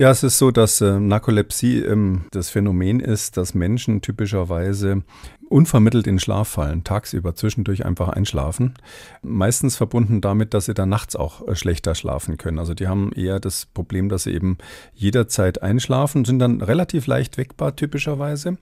[0.00, 5.02] Ja, es ist so, dass äh, Narkolepsie ähm, das Phänomen ist, dass Menschen typischerweise
[5.50, 8.74] unvermittelt in Schlaf fallen, tagsüber zwischendurch einfach einschlafen.
[9.22, 12.58] Meistens verbunden damit, dass sie dann nachts auch äh, schlechter schlafen können.
[12.58, 14.58] Also die haben eher das Problem, dass sie eben
[14.94, 18.58] jederzeit einschlafen, sind dann relativ leicht weckbar typischerweise.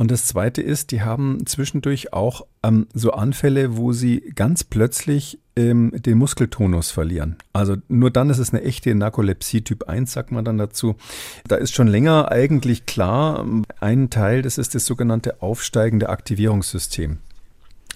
[0.00, 5.40] Und das Zweite ist, die haben zwischendurch auch ähm, so Anfälle, wo sie ganz plötzlich
[5.56, 7.36] ähm, den Muskeltonus verlieren.
[7.52, 10.94] Also nur dann ist es eine echte Narkolepsie Typ 1, sagt man dann dazu.
[11.48, 17.18] Da ist schon länger eigentlich klar, ähm, ein Teil, das ist das sogenannte aufsteigende Aktivierungssystem.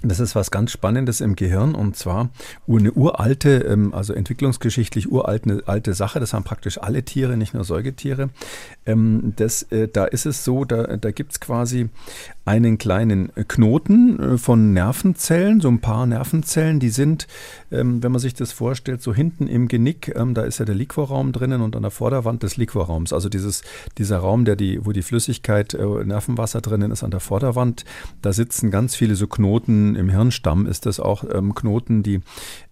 [0.04, 2.30] Das ist was ganz Spannendes im Gehirn und zwar
[2.68, 6.18] eine uralte, ähm, also entwicklungsgeschichtlich uralte alte Sache.
[6.18, 8.30] Das haben praktisch alle Tiere, nicht nur Säugetiere.
[8.84, 11.88] Ähm, das, äh, da ist es so, da, da gibt es quasi
[12.44, 17.26] einen kleinen Knoten äh, von Nervenzellen, so ein paar Nervenzellen, die sind,
[17.70, 21.32] ähm, wenn man sich das vorstellt, so hinten im Genick, da ist ja der Liquorraum
[21.32, 23.12] drinnen und an der Vorderwand des Liquorraums.
[23.12, 23.62] Also dieses,
[23.98, 27.84] dieser Raum, der die, wo die Flüssigkeit, äh, Nervenwasser drinnen ist, an der Vorderwand,
[28.22, 32.20] da sitzen ganz viele so Knoten im Hirnstamm ist das auch ähm, Knoten, die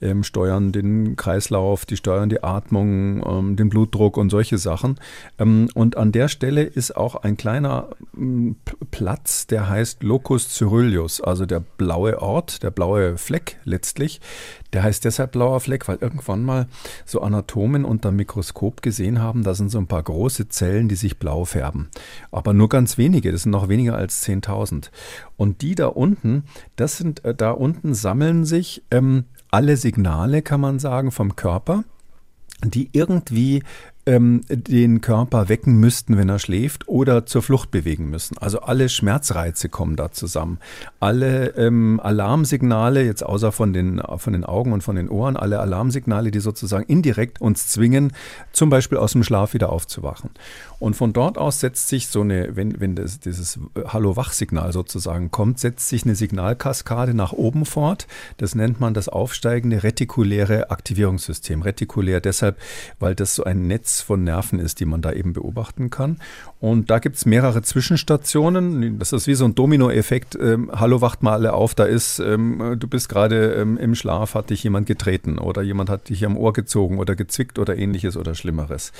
[0.00, 4.98] ähm, steuern den Kreislauf, die steuern die Atmung, ähm, den Blutdruck und solche Sachen.
[5.38, 8.56] Ähm, und an der Stelle ist auch ein kleiner ähm,
[8.90, 14.20] Platz, der heißt Locus Ceruleus, also der blaue Ort, der blaue Fleck letztlich.
[14.72, 16.66] Der heißt deshalb blauer Fleck, weil irgendwann mal
[17.04, 21.18] so Anatomen unter Mikroskop gesehen haben, da sind so ein paar große Zellen, die sich
[21.18, 21.88] blau färben.
[22.30, 24.90] Aber nur ganz wenige, das sind noch weniger als 10.000.
[25.36, 26.44] Und die da unten,
[26.76, 31.84] das sind, äh, da unten sammeln sich ähm, alle Signale, kann man sagen, vom Körper
[32.64, 33.62] die irgendwie
[34.06, 38.38] ähm, den Körper wecken müssten, wenn er schläft, oder zur Flucht bewegen müssen.
[38.38, 40.58] Also alle Schmerzreize kommen da zusammen.
[41.00, 45.60] Alle ähm, Alarmsignale, jetzt außer von den, von den Augen und von den Ohren, alle
[45.60, 48.12] Alarmsignale, die sozusagen indirekt uns zwingen,
[48.52, 50.30] zum Beispiel aus dem Schlaf wieder aufzuwachen.
[50.78, 55.60] Und von dort aus setzt sich so eine, wenn, wenn das, dieses Hallo-Wach-Signal sozusagen kommt,
[55.60, 58.06] setzt sich eine Signalkaskade nach oben fort.
[58.38, 61.60] Das nennt man das aufsteigende retikuläre Aktivierungssystem.
[61.60, 62.56] Retikulär deshalb,
[62.98, 66.18] weil das so ein Netz von Nerven ist, die man da eben beobachten kann.
[66.60, 68.98] Und da gibt es mehrere Zwischenstationen.
[68.98, 70.36] Das ist wie so ein Dominoeffekt.
[70.38, 74.34] Ähm, Hallo, wacht mal alle auf, da ist, ähm, du bist gerade ähm, im Schlaf,
[74.34, 78.18] hat dich jemand getreten oder jemand hat dich am Ohr gezogen oder gezwickt oder ähnliches
[78.18, 78.92] oder Schlimmeres.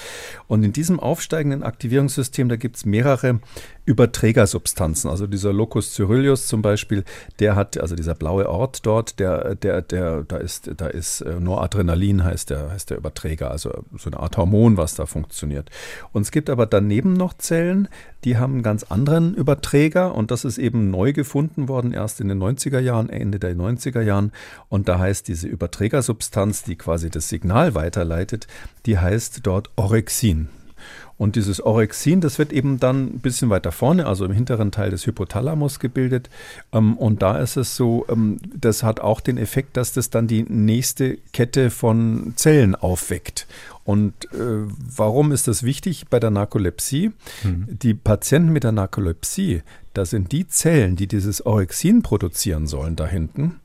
[0.48, 3.40] Und in diesem aufsteigenden Aktivierungssystem, da gibt es mehrere
[3.84, 5.10] Überträgersubstanzen.
[5.10, 7.04] Also dieser Locus Ceruleus zum Beispiel,
[7.40, 11.40] der hat, also dieser blaue Ort dort, der, der, der, da ist, da ist äh,
[11.40, 15.70] Noradrenalin heißt der, heißt der Überträger, also so eine Art Hormon, was da funktioniert.
[16.12, 17.88] Und es gibt aber daneben noch Zellen,
[18.22, 22.28] die haben einen ganz anderen Überträger und das ist eben neu gefunden worden, erst in
[22.28, 24.30] den 90er Jahren, Ende der 90er Jahren.
[24.68, 28.46] Und da heißt diese Überträgersubstanz, die quasi das Signal weiterleitet,
[28.86, 30.48] die heißt dort Orexin.
[31.20, 34.88] Und dieses Orexin, das wird eben dann ein bisschen weiter vorne, also im hinteren Teil
[34.88, 36.30] des Hypothalamus gebildet.
[36.72, 40.28] Ähm, und da ist es so, ähm, das hat auch den Effekt, dass das dann
[40.28, 43.46] die nächste Kette von Zellen aufweckt.
[43.84, 44.64] Und äh,
[44.96, 47.12] warum ist das wichtig bei der Narkolepsie?
[47.42, 47.66] Mhm.
[47.68, 49.60] Die Patienten mit der Narkolepsie,
[49.92, 53.60] da sind die Zellen, die dieses Orexin produzieren sollen da hinten,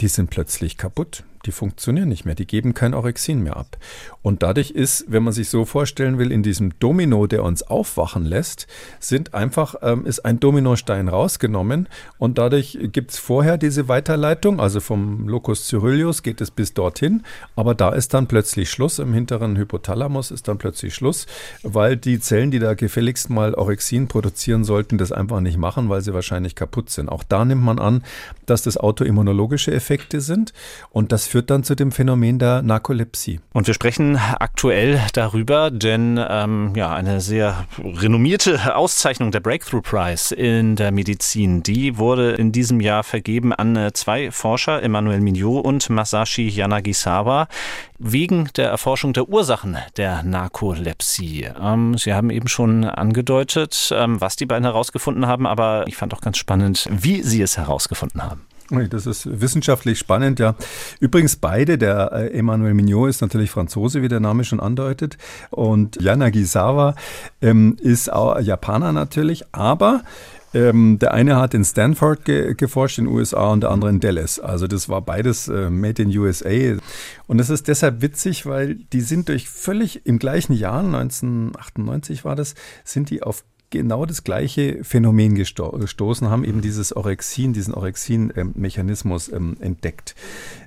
[0.00, 3.78] die sind plötzlich kaputt die funktionieren nicht mehr, die geben kein Orexin mehr ab.
[4.22, 8.24] Und dadurch ist, wenn man sich so vorstellen will, in diesem Domino, der uns aufwachen
[8.24, 8.66] lässt,
[8.98, 11.88] sind einfach, ähm, ist ein Dominostein rausgenommen.
[12.18, 17.22] Und dadurch gibt es vorher diese Weiterleitung, also vom Locus Ceruleus geht es bis dorthin,
[17.54, 21.26] aber da ist dann plötzlich Schluss, im hinteren Hypothalamus ist dann plötzlich Schluss,
[21.62, 26.00] weil die Zellen, die da gefälligst mal Orexin produzieren sollten, das einfach nicht machen, weil
[26.00, 27.08] sie wahrscheinlich kaputt sind.
[27.08, 28.02] Auch da nimmt man an,
[28.46, 30.52] dass das autoimmunologische Effekte sind.
[30.90, 33.40] Und das führt dann zu dem Phänomen der Narkolepsie.
[33.52, 40.34] Und wir sprechen aktuell darüber, denn ähm, ja, eine sehr renommierte Auszeichnung der Breakthrough Prize
[40.34, 45.62] in der Medizin, die wurde in diesem Jahr vergeben an äh, zwei Forscher, Emmanuel Mignot
[45.66, 47.48] und Masashi Yanagisawa,
[47.98, 51.50] wegen der Erforschung der Ursachen der Narkolepsie.
[51.60, 56.14] Ähm, Sie haben eben schon angedeutet, ähm, was die beiden herausgefunden haben, aber ich fand
[56.14, 58.46] auch ganz spannend, wie sie es herausgefunden haben.
[58.90, 60.56] Das ist wissenschaftlich spannend, ja.
[61.00, 65.18] Übrigens beide, der äh, Emmanuel Mignot ist natürlich Franzose, wie der Name schon andeutet,
[65.50, 66.94] und Yanagisawa
[67.40, 70.02] ähm, ist auch Japaner natürlich, aber
[70.56, 74.00] ähm, der eine hat in Stanford ge geforscht in den USA und der andere in
[74.00, 74.40] Dallas.
[74.40, 76.78] Also das war beides äh, Made in USA.
[77.26, 82.36] Und das ist deshalb witzig, weil die sind durch völlig im gleichen Jahr, 1998 war
[82.36, 83.44] das, sind die auf
[83.76, 90.14] genau das gleiche Phänomen gesto gestoßen, haben eben dieses Orexin, diesen Orexin-Mechanismus ähm, entdeckt.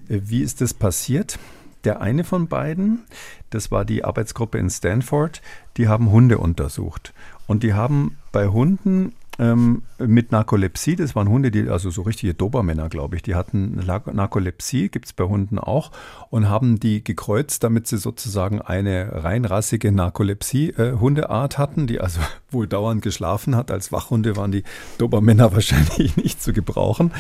[0.07, 1.39] Äh, wie ist das passiert?
[1.86, 3.05] Der eine von beiden,
[3.51, 5.41] das war die Arbeitsgruppe in Stanford,
[5.78, 7.14] die haben Hunde untersucht.
[7.47, 10.95] Und die haben bei Hunden ähm, mit Narkolepsie.
[10.97, 15.14] Das waren Hunde, die, also so richtige Dobermänner, glaube ich, die hatten Narkolepsie, gibt es
[15.14, 15.91] bei Hunden auch,
[16.30, 22.20] und haben die gekreuzt, damit sie sozusagen eine reinrassige Narkolepsie-Hundeart äh, hatten, die also
[22.51, 23.71] wohl dauernd geschlafen hat.
[23.71, 24.63] Als Wachhunde waren die
[24.97, 27.11] Dobermänner wahrscheinlich nicht zu gebrauchen.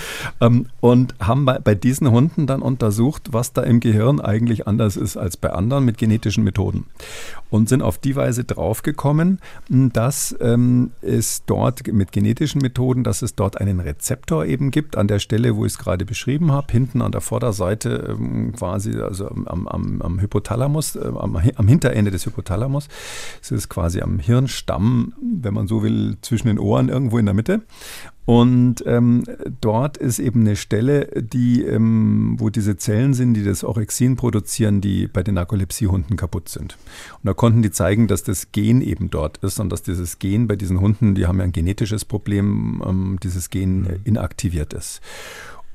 [0.41, 4.97] Ähm, und haben bei, bei diesen Hunden dann untersucht, was da im Gehirn eigentlich anders
[4.97, 6.85] ist als bei anderen mit genetischen Methoden.
[7.49, 13.35] Und sind auf die Weise draufgekommen, dass ähm, es dort mit genetischen Methoden, dass es
[13.35, 17.01] dort einen Rezeptor eben gibt, an der Stelle, wo ich es gerade beschrieben habe, hinten
[17.01, 22.25] an der Vorderseite ähm, quasi, also am, am, am Hypothalamus, äh, am, am, Hinterende des
[22.25, 22.87] Hypothalamus.
[23.41, 27.33] Es ist quasi am Hirnstamm, wenn man so will, zwischen den Ohren irgendwo in der
[27.33, 27.61] Mitte.
[28.25, 29.23] Und ähm,
[29.59, 34.81] dort ist eben eine Stelle, die, ähm, wo diese Zellen sind, die das Orexin produzieren,
[34.81, 36.77] die bei den Narkolepsiehunden kaputt sind.
[37.13, 40.47] Und da konnten die zeigen, dass das Gen eben dort ist und dass dieses Gen
[40.47, 45.01] bei diesen Hunden, die haben ja ein genetisches Problem, ähm, dieses Gen äh, inaktiviert ist.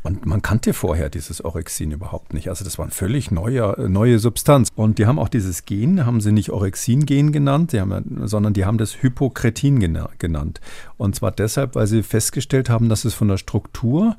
[0.05, 2.50] Und man kannte vorher dieses Orexin überhaupt nicht.
[2.50, 4.68] Also das war eine völlig neue, neue Substanz.
[4.76, 8.66] Und die haben auch dieses Gen, haben sie nicht Orexin-Gen genannt, die haben, sondern die
[8.66, 9.80] haben das Hypokretin
[10.18, 10.61] genannt.
[10.98, 14.16] Und zwar deshalb, weil sie festgestellt haben, dass es von der Struktur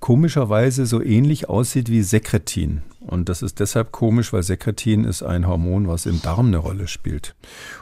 [0.00, 2.82] komischerweise so ähnlich aussieht wie Sekretin.
[3.00, 6.88] Und das ist deshalb komisch, weil Sekretin ist ein Hormon, was im Darm eine Rolle
[6.88, 7.34] spielt.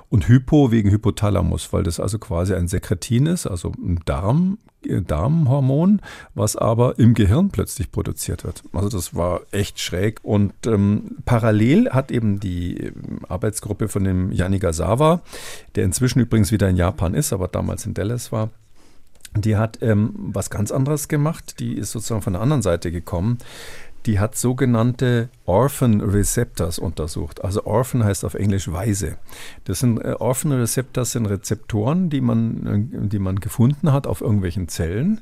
[0.08, 5.02] Und Hypo wegen Hypothalamus, weil das also quasi ein Sekretin ist, also ein Darm, äh,
[5.02, 6.00] Darmhormon,
[6.34, 8.62] was aber im Gehirn plötzlich produziert wird.
[8.72, 10.20] Also das war echt schräg.
[10.22, 15.22] Und ähm, parallel hat eben die ähm, Arbeitsgruppe von dem Yanigasawa,
[15.74, 18.50] der inzwischen übrigens wieder in Japan ist, aber damals in Dallas war,
[19.34, 21.60] die hat ähm, was ganz anderes gemacht.
[21.60, 23.38] Die ist sozusagen von der anderen Seite gekommen.
[24.06, 27.42] Die hat sogenannte Orphan Receptors untersucht.
[27.42, 29.16] Also Orphan heißt auf Englisch Weise.
[29.64, 34.20] Das sind äh, Orphan Receptors sind Rezeptoren, die man, äh, die man gefunden hat auf
[34.20, 35.20] irgendwelchen Zellen,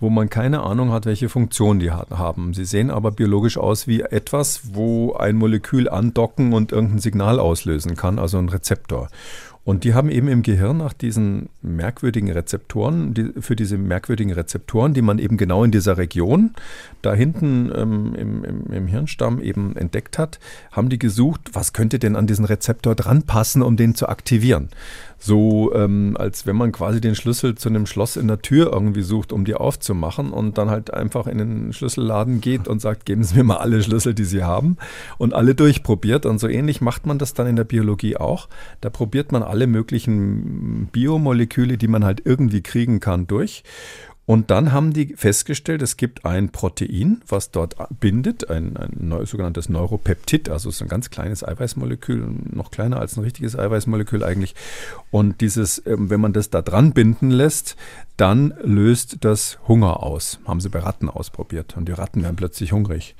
[0.00, 2.54] wo man keine Ahnung hat, welche Funktion die haben.
[2.54, 7.94] Sie sehen aber biologisch aus wie etwas, wo ein Molekül andocken und irgendein Signal auslösen
[7.94, 9.08] kann, also ein Rezeptor.
[9.64, 14.92] Und die haben eben im Gehirn nach diesen merkwürdigen Rezeptoren, die, für diese merkwürdigen Rezeptoren,
[14.92, 16.50] die man eben genau in dieser Region
[17.00, 20.38] da hinten ähm, im, im, im, Hirnstamm eben entdeckt hat,
[20.70, 24.68] haben die gesucht, was könnte denn an diesen Rezeptor dran passen, um den zu aktivieren
[25.24, 29.00] so, ähm, als wenn man quasi den Schlüssel zu einem Schloss in der Tür irgendwie
[29.00, 33.24] sucht, um die aufzumachen und dann halt einfach in den Schlüsselladen geht und sagt, geben
[33.24, 34.76] Sie mir mal alle Schlüssel, die Sie haben
[35.16, 36.26] und alle durchprobiert.
[36.26, 38.50] Und so ähnlich macht man das dann in der Biologie auch.
[38.82, 43.62] Da probiert man alle möglichen Biomoleküle, die man halt irgendwie kriegen kann, durch
[44.26, 49.68] und dann haben die festgestellt, es gibt ein Protein, was dort bindet, ein, ein sogenanntes
[49.68, 54.54] Neuropeptid, also ist ein ganz kleines Eiweißmolekül, noch kleiner als ein richtiges Eiweißmolekül eigentlich.
[55.10, 57.76] Und dieses, ähm, wenn man das da dran binden lässt,
[58.16, 60.38] dann löst das Hunger aus.
[60.46, 63.14] Haben sie bei Ratten ausprobiert und die Ratten werden plötzlich hungrig.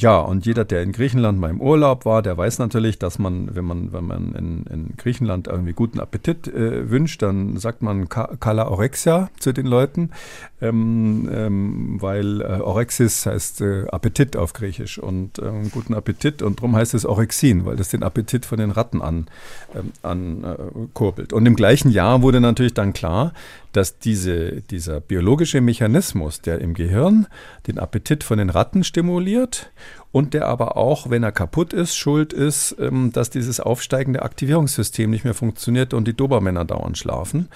[0.00, 3.54] Ja, und jeder, der in Griechenland mal im Urlaub war, der weiß natürlich, dass man,
[3.54, 8.08] wenn man, wenn man in, in Griechenland irgendwie guten Appetit äh, wünscht, dann sagt man
[8.08, 10.10] Kala Orexia zu den Leuten,
[10.62, 16.60] ähm, ähm, weil äh, Orexis heißt äh, Appetit auf Griechisch und ähm, guten Appetit und
[16.60, 19.26] darum heißt es Orexin, weil das den Appetit von den Ratten an,
[19.74, 21.34] ähm, ankurbelt.
[21.34, 23.34] und im gleichen Jahr wurde natürlich dann klar,
[23.72, 27.26] dass diese, dieser biologische Mechanismus, der im Gehirn
[27.66, 29.70] den Appetit von den Ratten stimuliert
[30.12, 35.10] und der aber auch, wenn er kaputt ist, schuld ist, ähm, dass dieses aufsteigende Aktivierungssystem
[35.10, 37.48] nicht mehr funktioniert und die Dobermänner dauernd schlafen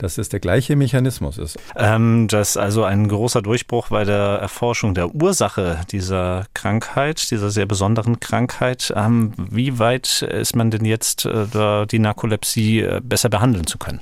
[0.00, 1.58] dass es der gleiche Mechanismus ist.
[1.76, 7.50] Ähm, das ist also ein großer Durchbruch bei der Erforschung der Ursache dieser Krankheit, dieser
[7.50, 8.92] sehr besonderen Krankheit.
[8.96, 14.00] Ähm, wie weit ist man denn jetzt, äh, die Narkolepsie äh, besser behandeln zu können?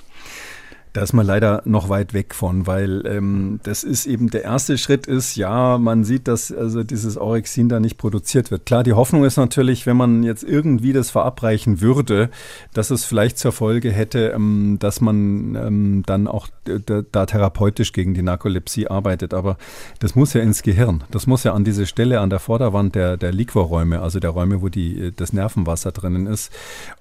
[0.98, 4.76] Da ist man leider noch weit weg von, weil ähm, das ist eben der erste
[4.78, 8.66] Schritt ist, ja, man sieht, dass also dieses Orexin da nicht produziert wird.
[8.66, 12.30] Klar, die Hoffnung ist natürlich, wenn man jetzt irgendwie das verabreichen würde,
[12.74, 18.14] dass es vielleicht zur Folge hätte, ähm, dass man ähm, dann auch da therapeutisch gegen
[18.14, 19.34] die Narkolepsie arbeitet.
[19.34, 19.56] Aber
[20.00, 21.04] das muss ja ins Gehirn.
[21.12, 24.62] Das muss ja an diese Stelle an der Vorderwand der, der Liquorräume, also der Räume,
[24.62, 26.52] wo die, das Nervenwasser drinnen ist.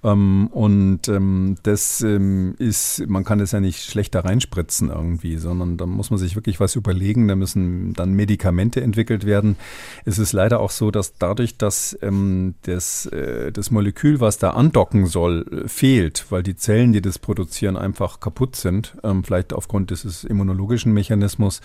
[0.03, 5.77] Ähm, und ähm, das ähm, ist, man kann das ja nicht schlechter reinspritzen irgendwie, sondern
[5.77, 7.27] da muss man sich wirklich was überlegen.
[7.27, 9.57] Da müssen dann Medikamente entwickelt werden.
[10.05, 14.51] Es ist leider auch so, dass dadurch, dass ähm, das, äh, das Molekül, was da
[14.51, 19.89] andocken soll, fehlt, weil die Zellen, die das produzieren, einfach kaputt sind, ähm, vielleicht aufgrund
[19.89, 21.61] dieses immunologischen Mechanismus.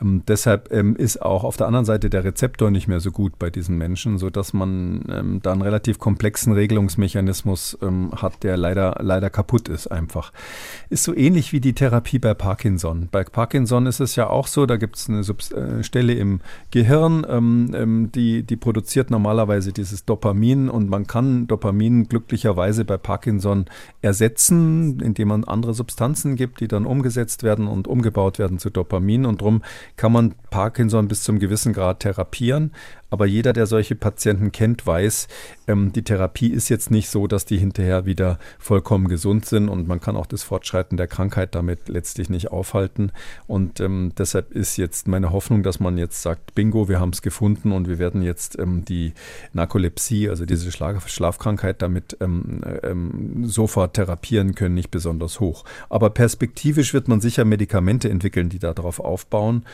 [0.00, 3.38] Ähm, deshalb ähm, ist auch auf der anderen Seite der Rezeptor nicht mehr so gut
[3.38, 8.98] bei diesen Menschen, sodass man ähm, da einen relativ komplexen Regelungsmechanismus ähm, hat, der leider,
[9.00, 10.32] leider kaputt ist einfach.
[10.90, 13.08] Ist so ähnlich wie die Therapie bei Parkinson.
[13.10, 16.40] Bei Parkinson ist es ja auch so, da gibt es eine Subst äh, Stelle im
[16.70, 22.98] Gehirn, ähm, ähm, die, die produziert normalerweise dieses Dopamin und man kann Dopamin glücklicherweise bei
[22.98, 23.64] Parkinson
[24.02, 29.24] ersetzen, indem man andere Substanzen gibt, die dann umgesetzt werden und umgebaut werden zu Dopamin
[29.24, 29.62] und darum
[29.96, 32.72] kann man Parkinson bis zum gewissen Grad therapieren.
[33.10, 35.28] Aber jeder, der solche Patienten kennt, weiß,
[35.66, 39.86] ähm, die Therapie ist jetzt nicht so, dass die hinterher wieder vollkommen gesund sind und
[39.88, 43.12] man kann auch das Fortschreiten der Krankheit damit letztlich nicht aufhalten.
[43.46, 47.22] Und ähm, deshalb ist jetzt meine Hoffnung, dass man jetzt sagt, bingo, wir haben es
[47.22, 49.12] gefunden und wir werden jetzt ähm, die
[49.52, 55.64] Narkolepsie, also diese Schlaf Schlafkrankheit damit ähm, ähm, sofort therapieren können, nicht besonders hoch.
[55.88, 59.64] Aber perspektivisch wird man sicher Medikamente entwickeln, die darauf aufbauen.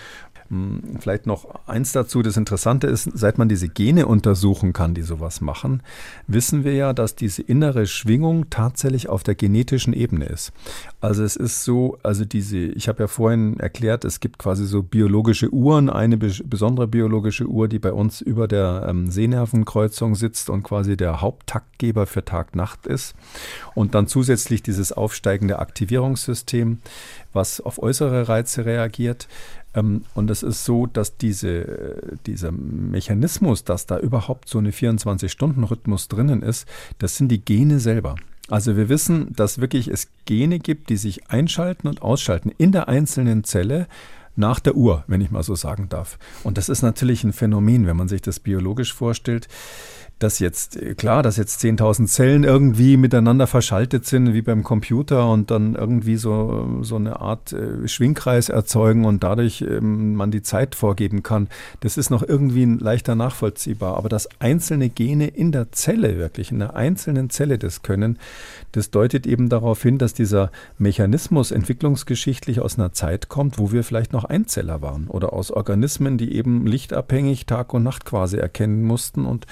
[0.51, 2.22] Hm, vielleicht noch eins dazu.
[2.22, 5.80] Das Interessante ist, seit man diese Gene untersuchen kann, die sowas machen,
[6.26, 10.53] wissen wir ja, dass diese innere Schwingung tatsächlich auf der genetischen Ebene ist.
[11.01, 14.82] Also es ist so, also diese, ich habe ja vorhin erklärt, es gibt quasi so
[14.82, 20.64] biologische Uhren, eine besondere biologische Uhr, die bei uns über der ähm, Sehnervenkreuzung sitzt und
[20.64, 23.14] quasi der Haupttaktgeber für Tag-Nacht ist.
[23.76, 26.78] Und dann zusätzlich dieses aufsteigende Aktivierungssystem,
[27.32, 29.28] was auf äußere Reize reagiert.
[29.75, 36.09] Ähm, und es ist so, dass diese, dieser Mechanismus, dass da überhaupt so eine 24-Stunden-Rhythmus
[36.09, 36.66] drinnen ist,
[36.99, 38.16] das sind die Gene selber.
[38.49, 42.89] Also wir wissen, dass wirklich es Gene gibt, die sich einschalten und ausschalten in der
[42.89, 43.87] einzelnen Zelle
[44.37, 46.18] nach der Uhr, wenn ich mal so sagen darf.
[46.43, 49.49] Und das ist natürlich ein Phänomen, wenn man sich das biologisch vorstellt
[50.21, 55.29] dass jetzt, äh, klar, dass jetzt 10.000 Zellen irgendwie miteinander verschaltet sind, wie beim Computer
[55.31, 60.43] und dann irgendwie so, so eine Art äh, Schwingkreis erzeugen und dadurch ähm, man die
[60.43, 61.49] Zeit vorgeben kann,
[61.81, 63.97] das ist noch irgendwie leichter nachvollziehbar.
[63.97, 68.18] Aber dass einzelne Gene in der Zelle, wirklich in der einzelnen Zelle das können,
[68.73, 73.85] das deutet eben darauf hin, dass dieser Mechanismus entwicklungsgeschichtlich aus einer Zeit kommt, wo wir
[73.85, 78.85] vielleicht noch Einzeller waren oder aus Organismen, die eben lichtabhängig Tag und Nacht quasi erkennen
[78.85, 79.47] mussten und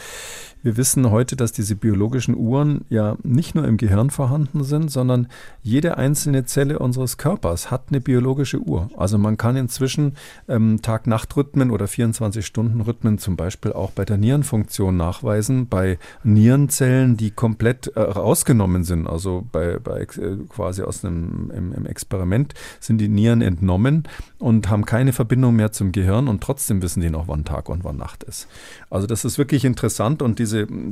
[0.62, 5.28] wir wissen heute, dass diese biologischen Uhren ja nicht nur im Gehirn vorhanden sind, sondern
[5.62, 8.90] jede einzelne Zelle unseres Körpers hat eine biologische Uhr.
[8.96, 10.14] Also man kann inzwischen
[10.48, 17.88] ähm, Tag-Nacht-Rhythmen oder 24-Stunden-Rhythmen zum Beispiel auch bei der Nierenfunktion nachweisen, bei Nierenzellen, die komplett
[17.88, 19.06] äh, rausgenommen sind.
[19.06, 24.04] Also bei, bei äh, quasi aus einem im, im Experiment sind die Nieren entnommen
[24.38, 27.84] und haben keine Verbindung mehr zum Gehirn und trotzdem wissen die noch, wann Tag und
[27.84, 28.48] wann Nacht ist.
[28.90, 30.47] Also das ist wirklich interessant und diese,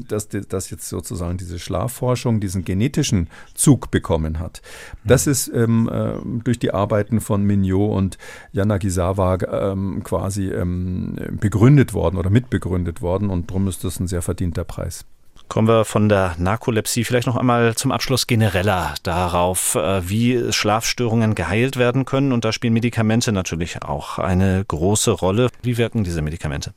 [0.08, 4.62] dass, dass jetzt sozusagen diese Schlafforschung diesen genetischen Zug bekommen hat.
[5.04, 8.18] Das ist ähm, äh, durch die Arbeiten von Mignot und
[8.52, 14.22] Yanagisawa ähm, quasi ähm, begründet worden oder mitbegründet worden und darum ist das ein sehr
[14.22, 15.04] verdienter Preis.
[15.48, 21.34] Kommen wir von der Narkolepsie vielleicht noch einmal zum Abschluss genereller darauf, äh, wie Schlafstörungen
[21.36, 22.32] geheilt werden können.
[22.32, 25.48] Und da spielen Medikamente natürlich auch eine große Rolle.
[25.62, 26.72] Wie wirken diese Medikamente?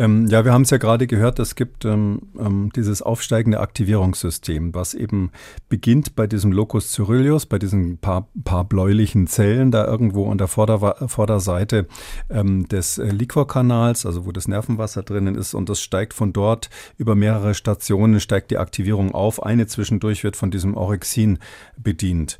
[0.00, 4.74] Ähm, ja, wir haben es ja gerade gehört, es gibt ähm, ähm, dieses aufsteigende Aktivierungssystem,
[4.74, 5.30] was eben
[5.68, 10.48] beginnt bei diesem Locus coeruleus, bei diesen paar, paar bläulichen Zellen da irgendwo an der
[10.48, 11.86] Vorder Vorderseite
[12.30, 16.70] ähm, des äh, Liquorkanals, also wo das Nervenwasser drinnen ist und das steigt von dort
[16.96, 19.42] über mehrere Stationen, steigt die Aktivierung auf.
[19.42, 21.38] Eine zwischendurch wird von diesem Orexin
[21.76, 22.38] bedient.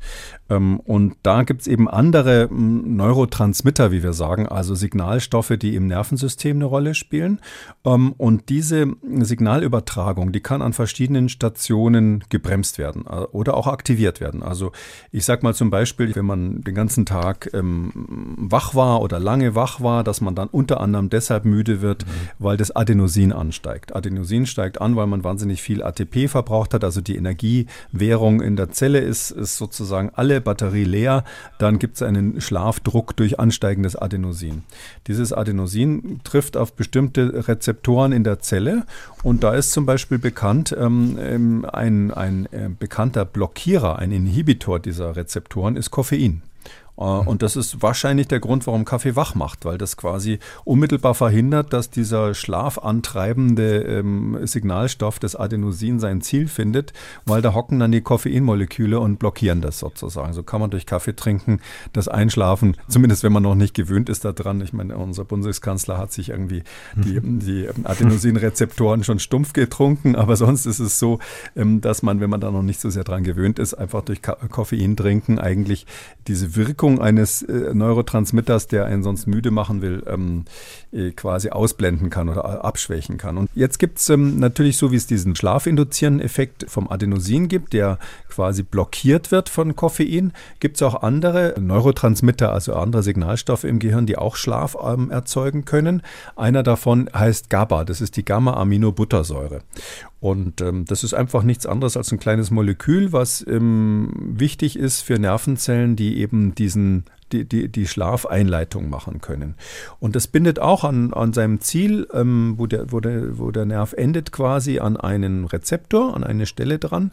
[0.49, 5.85] Ähm, und da gibt es eben andere Neurotransmitter, wie wir sagen, also Signalstoffe, die im
[5.85, 7.39] Nervensystem eine Rolle spielen.
[7.85, 14.19] Ähm, und diese Signalübertragung, die kann an verschiedenen Stationen gebremst werden äh, oder auch aktiviert
[14.19, 14.43] werden.
[14.43, 14.71] Also
[15.11, 17.91] ich sage mal zum Beispiel, wenn man den ganzen Tag ähm,
[18.37, 22.09] wach war oder lange wach war, dass man dann unter anderem deshalb müde wird, mhm.
[22.39, 23.95] weil das Adenosin ansteigt.
[23.95, 28.71] Adenosin steigt an, weil man wahnsinnig viel ATP verbraucht hat, also die Energiewährung in der
[28.71, 31.23] Zelle ist, ist sozusagen alle Batterie leer.
[31.57, 34.63] Dann gibt es einen Schlafdruck durch ansteigendes Adenosin.
[35.07, 38.85] Dieses Adenosin trifft auf bestimmte Rezeptoren in der Zelle
[39.23, 44.79] und da ist zum Beispiel bekannt, ähm, ähm ein, ein äh, bekannter Blockierer, ein Inhibitor
[44.79, 46.41] dieser Rezeptoren ist Koffein.
[46.97, 51.15] Äh, und das ist wahrscheinlich der Grund, warum Kaffee wach macht, weil das quasi unmittelbar
[51.15, 56.93] verhindert, dass dieser schlafantreibende ähm, Signalstoff des Adenosin sein Ziel findet,
[57.25, 60.33] weil da hocken dann die Koffeinmoleküle und blockieren das sozusagen.
[60.33, 61.59] So kann man durch Kaffee trinken
[61.93, 64.61] das Einschlafen, zumindest wenn man noch nicht gewöhnt ist daran.
[64.61, 66.63] Ich meine, unser Bundeskanzler hat sich irgendwie
[66.95, 71.19] die, die Adenosinrezeptoren schon stumpf getrunken, aber sonst ist es so,
[71.55, 74.21] ähm, dass man, wenn man da noch nicht so sehr dran gewöhnt ist, einfach durch
[74.21, 75.85] Koffein trinken eigentlich
[76.27, 80.45] diese Wirkung Wirkung eines äh, Neurotransmitters, der einen sonst müde machen will, ähm,
[80.91, 83.37] äh, quasi ausblenden kann oder abschwächen kann.
[83.37, 87.73] Und jetzt gibt es ähm, natürlich, so wie es diesen schlafinduzierenden Effekt vom Adenosin gibt,
[87.73, 93.77] der quasi blockiert wird von Koffein, gibt es auch andere Neurotransmitter, also andere Signalstoffe im
[93.77, 96.01] Gehirn, die auch Schlaf ähm, erzeugen können.
[96.35, 99.61] Einer davon heißt GABA, das ist die Gamma-Aminobuttersäure.
[100.21, 105.01] Und ähm, das ist einfach nichts anderes als ein kleines Molekül, was ähm, wichtig ist
[105.01, 109.55] für Nervenzellen, die eben diesen die, die, die Schlafeinleitung machen können.
[109.99, 113.65] Und das bindet auch an, an seinem Ziel, ähm, wo, der, wo, der, wo der
[113.65, 117.11] Nerv endet, quasi an einen Rezeptor, an eine Stelle dran.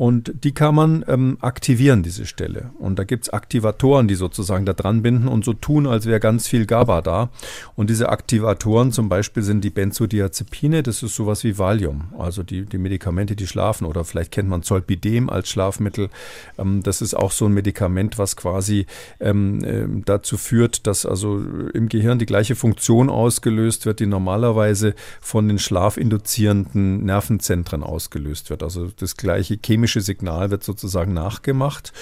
[0.00, 2.70] Und die kann man ähm, aktivieren, diese Stelle.
[2.78, 6.20] Und da gibt es Aktivatoren, die sozusagen da dran binden und so tun, als wäre
[6.20, 7.28] ganz viel GABA da.
[7.76, 12.64] Und diese Aktivatoren zum Beispiel sind die Benzodiazepine, das ist sowas wie Valium, also die,
[12.64, 13.84] die Medikamente, die schlafen.
[13.84, 16.08] Oder vielleicht kennt man Zolpidem als Schlafmittel.
[16.56, 18.86] Ähm, das ist auch so ein Medikament, was quasi
[19.20, 21.38] ähm, äh, dazu führt, dass also
[21.74, 28.62] im Gehirn die gleiche Funktion ausgelöst wird, die normalerweise von den schlafinduzierenden Nervenzentren ausgelöst wird.
[28.62, 31.92] Also das gleiche chemische Signal wird sozusagen nachgemacht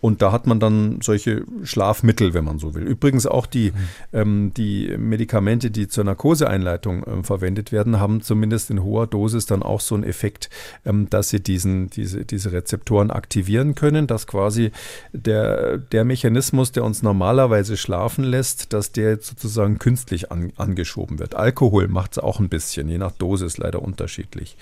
[0.00, 2.82] und da hat man dann solche Schlafmittel, wenn man so will.
[2.82, 3.76] Übrigens auch die, mhm.
[4.12, 9.62] ähm, die Medikamente, die zur Narkoseeinleitung ähm, verwendet werden, haben zumindest in hoher Dosis dann
[9.62, 10.50] auch so einen Effekt,
[10.84, 14.70] ähm, dass sie diesen, diese, diese Rezeptoren aktivieren können, dass quasi
[15.12, 21.18] der, der Mechanismus, der uns normalerweise schlafen lässt, dass der jetzt sozusagen künstlich an, angeschoben
[21.18, 21.34] wird.
[21.34, 24.56] Alkohol macht es auch ein bisschen, je nach Dosis leider unterschiedlich.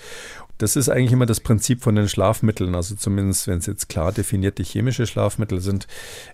[0.57, 4.11] Das ist eigentlich immer das Prinzip von den Schlafmitteln, also zumindest wenn es jetzt klar
[4.11, 5.87] definierte chemische Schlafmittel sind.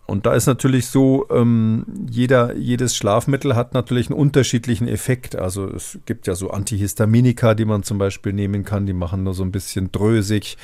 [0.06, 5.36] Und da ist natürlich so, ähm, jeder, jedes Schlafmittel hat natürlich einen unterschiedlichen Effekt.
[5.36, 9.34] Also es gibt ja so Antihistaminika, die man zum Beispiel nehmen kann, die machen nur
[9.34, 10.58] so ein bisschen drösig.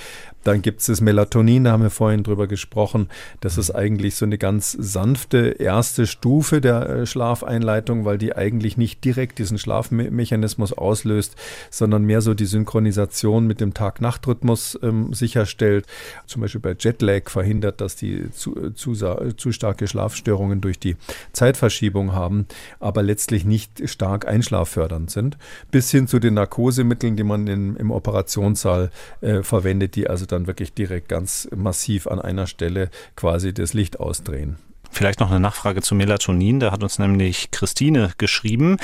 [0.43, 3.09] Dann gibt es das Melatonin, da haben wir vorhin drüber gesprochen.
[3.41, 8.77] Das ist eigentlich so eine ganz sanfte erste Stufe der äh, Schlafeinleitung, weil die eigentlich
[8.77, 11.35] nicht direkt diesen Schlafmechanismus auslöst,
[11.69, 15.85] sondern mehr so die Synchronisation mit dem Tag-Nacht-Rhythmus ähm, sicherstellt.
[16.25, 20.95] Zum Beispiel bei Jetlag verhindert, dass die zu, äh, zu, zu starke Schlafstörungen durch die
[21.33, 22.47] Zeitverschiebung haben,
[22.79, 25.37] aber letztlich nicht stark einschlaffördernd sind.
[25.71, 28.91] Bis hin zu den Narkosemitteln, die man in, im Operationssaal
[29.21, 33.73] äh, verwendet, die also dann dann wirklich direkt ganz massiv an einer Stelle quasi das
[33.73, 34.57] Licht ausdrehen.
[34.91, 36.59] Vielleicht noch eine Nachfrage zu Melatonin.
[36.59, 38.77] Da hat uns nämlich Christine geschrieben.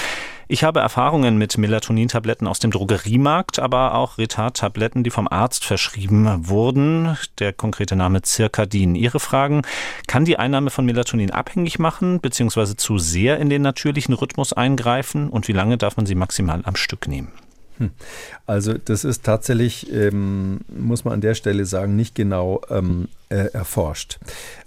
[0.48, 6.48] Ich habe Erfahrungen mit Melatonin-Tabletten aus dem Drogeriemarkt, aber auch Retard-Tabletten, die vom Arzt verschrieben
[6.48, 7.18] wurden.
[7.40, 8.96] Der konkrete Name Circadin.
[8.96, 9.64] Ihre Fragen,
[10.08, 15.30] kann die Einnahme von Melatonin abhängig machen, beziehungsweise zu sehr in den natürlichen Rhythmus eingreifen?
[15.30, 17.32] Und wie lange darf man sie maximal am Stück nehmen?
[17.78, 17.92] Hm.
[18.46, 23.52] Also das ist tatsächlich, ähm, muss man an der Stelle sagen, nicht genau ähm, äh,
[23.54, 24.20] erforscht.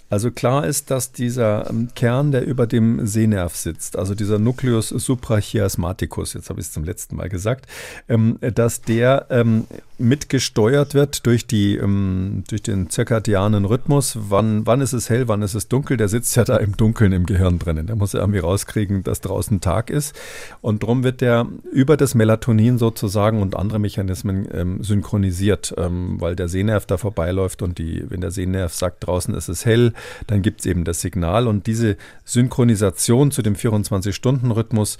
[0.08, 4.90] Also klar ist, dass dieser ähm, Kern, der über dem Sehnerv sitzt, also dieser Nucleus
[4.90, 7.66] suprachiasmaticus, jetzt habe ich es zum letzten Mal gesagt,
[8.08, 9.66] ähm, dass der ähm,
[9.98, 14.18] mitgesteuert wird durch, die, durch den zirkadianen Rhythmus.
[14.28, 15.96] Wann, wann ist es hell, wann ist es dunkel?
[15.96, 17.86] Der sitzt ja da im Dunkeln im Gehirn drinnen.
[17.86, 20.14] Der muss ja irgendwie rauskriegen, dass draußen Tag ist.
[20.60, 26.84] Und darum wird der über das Melatonin sozusagen und andere Mechanismen synchronisiert, weil der Sehnerv
[26.84, 29.94] da vorbeiläuft und die, wenn der Sehnerv sagt, draußen ist es hell,
[30.26, 34.98] dann gibt es eben das Signal und diese Synchronisation zu dem 24-Stunden-Rhythmus,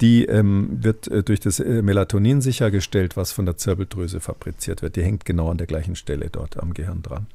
[0.00, 4.96] die ähm, wird äh, durch das äh, Melatonin sichergestellt, was von der Zirbeldrüse fabriziert wird.
[4.96, 7.26] Die hängt genau an der gleichen Stelle dort am Gehirn dran.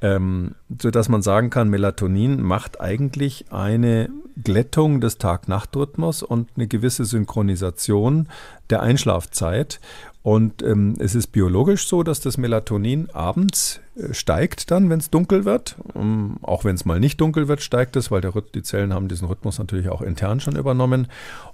[0.00, 4.10] Ähm, sodass man sagen kann, Melatonin macht eigentlich eine
[4.42, 8.28] Glättung des Tag-Nacht-Rhythmus und eine gewisse Synchronisation
[8.70, 9.80] der Einschlafzeit.
[10.22, 13.80] Und ähm, es ist biologisch so, dass das Melatonin abends
[14.12, 15.76] steigt dann, wenn es dunkel wird.
[15.94, 19.08] Ähm, auch wenn es mal nicht dunkel wird, steigt es, weil der, die Zellen haben
[19.08, 21.08] diesen Rhythmus natürlich auch intern schon übernommen.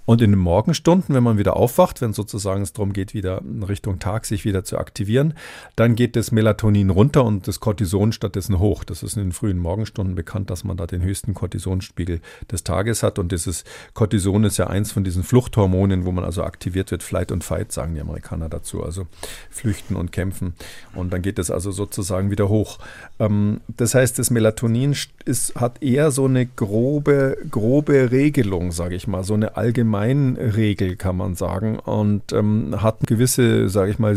[0.05, 3.63] Und in den Morgenstunden, wenn man wieder aufwacht, wenn sozusagen es darum geht, wieder in
[3.63, 5.33] Richtung Tag sich wieder zu aktivieren,
[5.75, 8.83] dann geht das Melatonin runter und das Cortison stattdessen hoch.
[8.83, 12.21] Das ist in den frühen Morgenstunden bekannt, dass man da den höchsten Cortisonspiegel
[12.51, 13.17] des Tages hat.
[13.17, 13.63] Und dieses
[13.95, 17.01] Cortison ist ja eins von diesen Fluchthormonen, wo man also aktiviert wird.
[17.01, 18.83] Flight und Fight sagen die Amerikaner dazu.
[18.83, 19.07] Also
[19.49, 20.53] flüchten und kämpfen.
[20.93, 22.77] Und dann geht es also sozusagen wieder hoch.
[23.19, 29.07] Ähm, das heißt, das Melatonin ist, hat eher so eine grobe, grobe Regelung, sage ich
[29.07, 34.15] mal, so eine Allgemeinregel, kann man sagen, und ähm, hat eine gewisse, sage ich mal,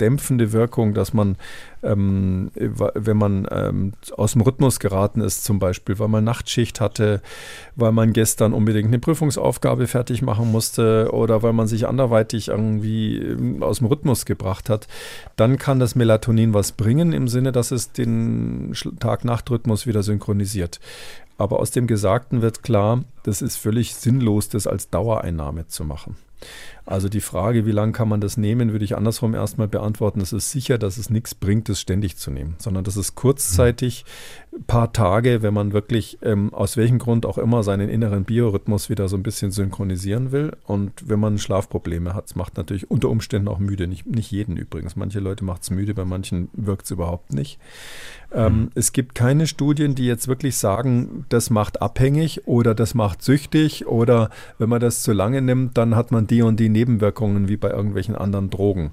[0.00, 1.36] dämpfende Wirkung, dass man,
[1.84, 7.22] ähm, wenn man ähm, aus dem Rhythmus geraten ist, zum Beispiel, weil man Nachtschicht hatte,
[7.76, 13.18] weil man gestern unbedingt eine Prüfungsaufgabe fertig machen musste oder weil man sich anderweitig irgendwie
[13.18, 14.88] ähm, aus dem Rhythmus gebracht hat,
[15.36, 20.80] dann kann das Melatonin was bringen im Sinne, dass es den Tag-Nacht-Rhythmus wieder synchronisiert.
[21.36, 26.16] Aber aus dem Gesagten wird klar, das ist völlig sinnlos, das als Dauereinnahme zu machen.
[26.86, 30.20] Also die Frage, wie lange kann man das nehmen, würde ich andersrum erstmal beantworten.
[30.20, 34.04] Es ist sicher, dass es nichts bringt, das ständig zu nehmen, sondern das ist kurzzeitig,
[34.54, 38.88] ein paar Tage, wenn man wirklich ähm, aus welchem Grund auch immer seinen inneren Biorhythmus
[38.88, 40.56] wieder so ein bisschen synchronisieren will.
[40.66, 43.88] Und wenn man Schlafprobleme hat, es macht natürlich unter Umständen auch müde.
[43.88, 44.94] Nicht, nicht jeden übrigens.
[44.94, 47.58] Manche Leute macht es müde, bei manchen wirkt es überhaupt nicht.
[48.32, 48.70] Ähm, mhm.
[48.74, 53.86] Es gibt keine Studien, die jetzt wirklich sagen, das macht abhängig oder das macht süchtig
[53.86, 57.56] oder wenn man das zu lange nimmt, dann hat man die und die Nebenwirkungen wie
[57.56, 58.90] bei irgendwelchen anderen Drogen.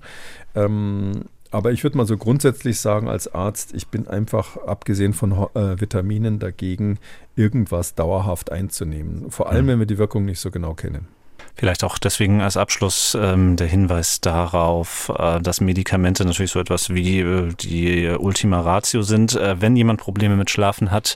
[0.56, 5.34] Ähm, aber ich würde mal so grundsätzlich sagen als Arzt, ich bin einfach abgesehen von
[5.54, 6.98] äh, Vitaminen dagegen,
[7.36, 9.30] irgendwas dauerhaft einzunehmen.
[9.30, 11.08] Vor allem, wenn wir die Wirkung nicht so genau kennen.
[11.56, 16.90] Vielleicht auch deswegen als Abschluss ähm, der Hinweis darauf, äh, dass Medikamente natürlich so etwas
[16.90, 19.36] wie äh, die Ultima Ratio sind.
[19.36, 21.16] Äh, wenn jemand Probleme mit Schlafen hat,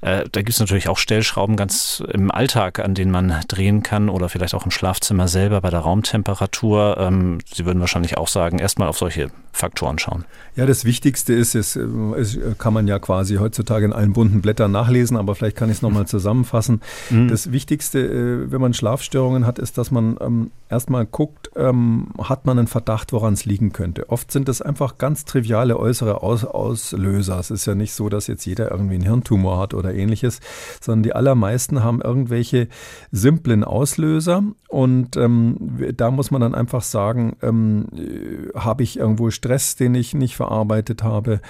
[0.00, 4.08] äh, da gibt es natürlich auch Stellschrauben ganz im Alltag, an denen man drehen kann
[4.08, 6.96] oder vielleicht auch im Schlafzimmer selber bei der Raumtemperatur.
[6.98, 10.24] Ähm, Sie würden wahrscheinlich auch sagen, erstmal auf solche Faktoren schauen.
[10.56, 14.72] Ja, das Wichtigste ist, es, es kann man ja quasi heutzutage in allen bunten Blättern
[14.72, 16.80] nachlesen, aber vielleicht kann ich es nochmal zusammenfassen.
[17.10, 17.28] Mhm.
[17.28, 22.46] Das Wichtigste, äh, wenn man Schlafstörungen hat, ist, dass man ähm, erstmal guckt, ähm, hat
[22.46, 24.08] man einen Verdacht, woran es liegen könnte.
[24.08, 27.38] Oft sind es einfach ganz triviale äußere Aus Auslöser.
[27.38, 30.40] Es ist ja nicht so, dass jetzt jeder irgendwie einen Hirntumor hat oder ähnliches,
[30.80, 32.68] sondern die allermeisten haben irgendwelche
[33.12, 34.42] simplen Auslöser
[34.74, 35.56] und ähm,
[35.96, 40.34] da muss man dann einfach sagen, ähm, äh, habe ich irgendwo Stress, den ich nicht
[40.34, 41.40] verarbeitet habe?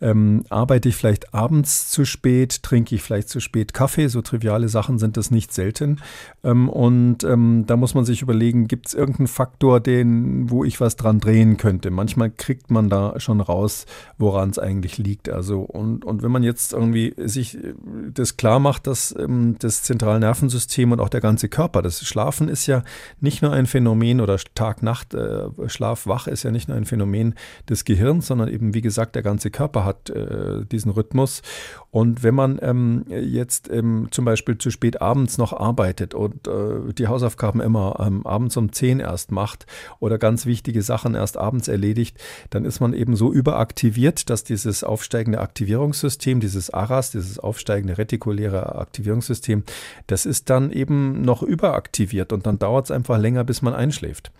[0.00, 2.62] Ähm, arbeite ich vielleicht abends zu spät?
[2.62, 4.08] Trinke ich vielleicht zu spät Kaffee?
[4.08, 6.00] So triviale Sachen sind das nicht selten.
[6.42, 10.80] Ähm, und ähm, da muss man sich überlegen, gibt es irgendeinen Faktor, den, wo ich
[10.80, 11.90] was dran drehen könnte?
[11.90, 13.86] Manchmal kriegt man da schon raus,
[14.18, 15.28] woran es eigentlich liegt.
[15.28, 17.74] Also, und, und wenn man jetzt irgendwie sich äh,
[18.12, 22.66] das klar macht, dass ähm, das Zentralnervensystem und auch der ganze Körper, das Schlafen ist
[22.66, 22.82] ja
[23.20, 27.34] nicht nur ein Phänomen oder Tag-Nacht, äh, Schlaf-Wach ist ja nicht nur ein Phänomen
[27.68, 31.42] des Gehirns, sondern eben, wie gesagt, der ganze Körper hat äh, diesen Rhythmus.
[31.90, 36.92] Und wenn man ähm, jetzt ähm, zum Beispiel zu spät abends noch arbeitet und äh,
[36.92, 39.66] die Hausaufgaben immer ähm, abends um 10 erst macht
[40.00, 42.18] oder ganz wichtige Sachen erst abends erledigt,
[42.50, 48.74] dann ist man eben so überaktiviert, dass dieses aufsteigende Aktivierungssystem, dieses ARAS, dieses aufsteigende retikuläre
[48.74, 49.62] Aktivierungssystem,
[50.08, 54.32] das ist dann eben noch überaktiviert und dann dauert es einfach länger, bis man einschläft.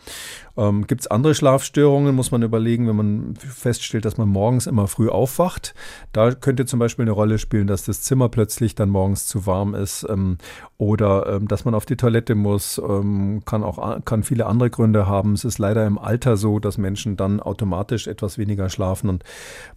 [0.57, 4.86] Ähm, Gibt es andere Schlafstörungen, muss man überlegen, wenn man feststellt, dass man morgens immer
[4.86, 5.74] früh aufwacht.
[6.12, 9.74] Da könnte zum Beispiel eine Rolle spielen, dass das Zimmer plötzlich dann morgens zu warm
[9.74, 10.38] ist ähm,
[10.78, 12.78] oder ähm, dass man auf die Toilette muss.
[12.78, 15.32] Ähm, kann auch kann viele andere Gründe haben.
[15.32, 19.24] Es ist leider im Alter so, dass Menschen dann automatisch etwas weniger schlafen und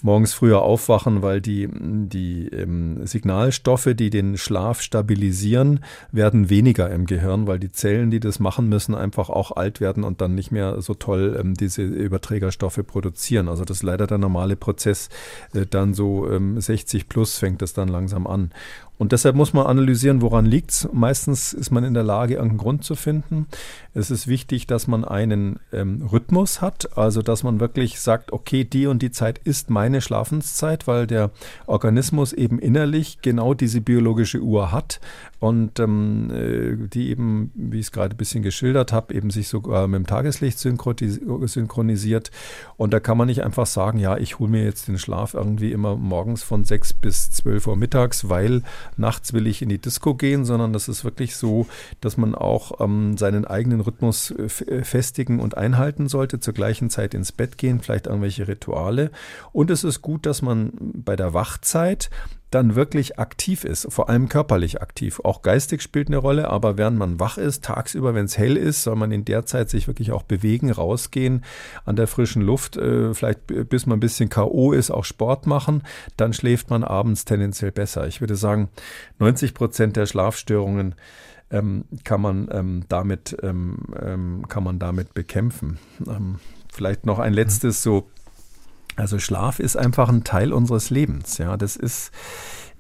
[0.04, 5.80] morgens früher aufwachen, weil die, die ähm, Signalstoffe, die den Schlaf stabilisieren,
[6.12, 10.04] werden weniger im Gehirn, weil die Zellen, die das machen müssen, einfach auch alt werden
[10.04, 13.48] und dann nicht mehr so toll ähm, diese Überträgerstoffe produzieren.
[13.48, 15.10] Also das ist leider der normale Prozess.
[15.54, 18.52] Äh, dann so ähm, 60 plus fängt das dann langsam an.
[18.98, 20.90] Und deshalb muss man analysieren, woran liegt es.
[20.92, 23.48] Meistens ist man in der Lage, irgendeinen Grund zu finden.
[23.94, 28.64] Es ist wichtig, dass man einen ähm, Rhythmus hat, also dass man wirklich sagt, okay,
[28.64, 31.32] die und die Zeit ist meine Schlafenszeit, weil der
[31.66, 35.00] Organismus eben innerlich genau diese biologische Uhr hat
[35.40, 39.48] und ähm, äh, die eben, wie ich es gerade ein bisschen geschildert habe, eben sich
[39.48, 42.32] sogar mit dem Tageslicht synchronisiert.
[42.78, 45.72] Und da kann man nicht einfach sagen, ja, ich hole mir jetzt den Schlaf irgendwie
[45.72, 48.64] immer morgens von 6 bis 12 Uhr mittags, weil
[48.96, 51.68] nachts will ich in die Disco gehen, sondern das ist wirklich so,
[52.02, 56.90] dass man auch ähm, seinen eigenen Rhythmus äh, äh, festigen und einhalten sollte, zur gleichen
[56.90, 59.12] Zeit ins Bett gehen, vielleicht irgendwelche Rituale.
[59.52, 62.10] Und es ist gut, dass man bei der Wachzeit
[62.52, 65.20] dann wirklich aktiv ist, vor allem körperlich aktiv.
[65.24, 68.84] Auch geistig spielt eine Rolle, aber während man wach ist, tagsüber, wenn es hell ist,
[68.84, 71.44] soll man in der Zeit sich wirklich auch bewegen, rausgehen,
[71.84, 74.72] an der frischen Luft, äh, vielleicht bis man ein bisschen K.O.
[74.72, 75.84] ist, auch Sport machen,
[76.16, 78.08] dann schläft man abends tendenziell besser.
[78.08, 78.70] Ich würde sagen,
[79.20, 80.96] 90 Prozent der Schlafstörungen
[81.52, 85.80] ähm, kann man ähm, damit ähm, ähm kann man damit bekämpfen.
[86.06, 86.40] Ähm,
[86.72, 88.10] vielleicht noch ein letztes so
[88.98, 91.38] also Schlaf ist einfach ein Teil unseres Lebens.
[91.38, 92.12] Ja, das ist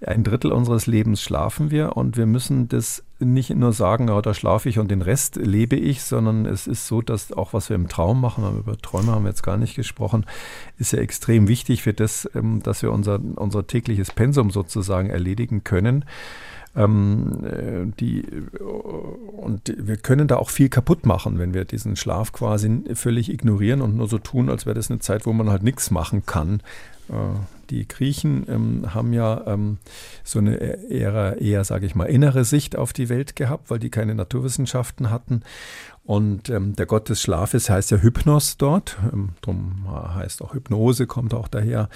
[0.05, 4.35] ein Drittel unseres Lebens schlafen wir und wir müssen das nicht nur sagen, ja, da
[4.35, 7.75] schlafe ich und den Rest lebe ich, sondern es ist so, dass auch was wir
[7.75, 10.25] im Traum machen, über Träume haben wir jetzt gar nicht gesprochen,
[10.77, 15.63] ist ja extrem wichtig für das, ähm, dass wir unser, unser tägliches Pensum sozusagen erledigen
[15.63, 16.05] können.
[16.77, 18.23] Ähm, äh, die,
[19.37, 23.81] und wir können da auch viel kaputt machen, wenn wir diesen Schlaf quasi völlig ignorieren
[23.81, 26.61] und nur so tun, als wäre das eine Zeit, wo man halt nichts machen kann.
[27.09, 27.13] Äh,
[27.69, 29.77] die Griechen ähm, haben ja ähm,
[30.23, 30.55] so eine
[30.89, 35.09] eher, eher sage ich mal, innere Sicht auf die Welt gehabt, weil die keine Naturwissenschaften
[35.09, 35.41] hatten.
[36.07, 39.85] Und ähm, der Gott des Schlafes heißt ja Hypnos dort, ähm, drum
[40.15, 41.89] heißt auch Hypnose, kommt auch daher.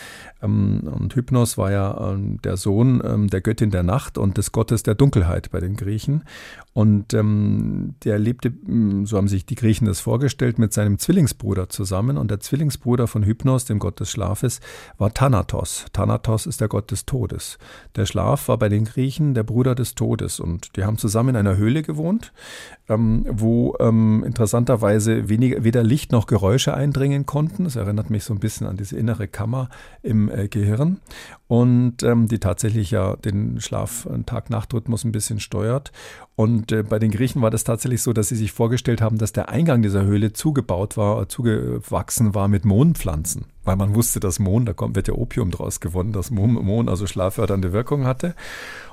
[0.43, 4.51] Ähm, und Hypnos war ja ähm, der Sohn ähm, der Göttin der Nacht und des
[4.51, 6.23] Gottes der Dunkelheit bei den Griechen.
[6.73, 11.67] Und ähm, der lebte, hm, so haben sich die Griechen das vorgestellt, mit seinem Zwillingsbruder
[11.67, 12.17] zusammen.
[12.17, 14.61] Und der Zwillingsbruder von Hypnos, dem Gott des Schlafes,
[14.97, 15.85] war Thanatos.
[15.91, 17.57] Thanatos ist der Gott des Todes.
[17.97, 20.39] Der Schlaf war bei den Griechen der Bruder des Todes.
[20.39, 22.31] Und die haben zusammen in einer Höhle gewohnt,
[22.87, 27.65] wo ähm, interessanterweise weniger, weder Licht noch Geräusche eindringen konnten.
[27.65, 29.69] Das erinnert mich so ein bisschen an diese innere Kammer
[30.03, 30.99] im äh, Gehirn
[31.47, 35.91] und ähm, die tatsächlich ja den Schlaf- Tag-Nacht-Rhythmus ein bisschen steuert.
[36.41, 39.31] Und äh, bei den Griechen war das tatsächlich so, dass sie sich vorgestellt haben, dass
[39.31, 43.45] der Eingang dieser Höhle zugebaut war, zugewachsen war mit Mohnpflanzen.
[43.63, 47.05] Weil man wusste, dass Mohn, da kommt, wird ja Opium draus gewonnen, dass Mohn also
[47.05, 48.33] schlaffördernde Wirkung hatte.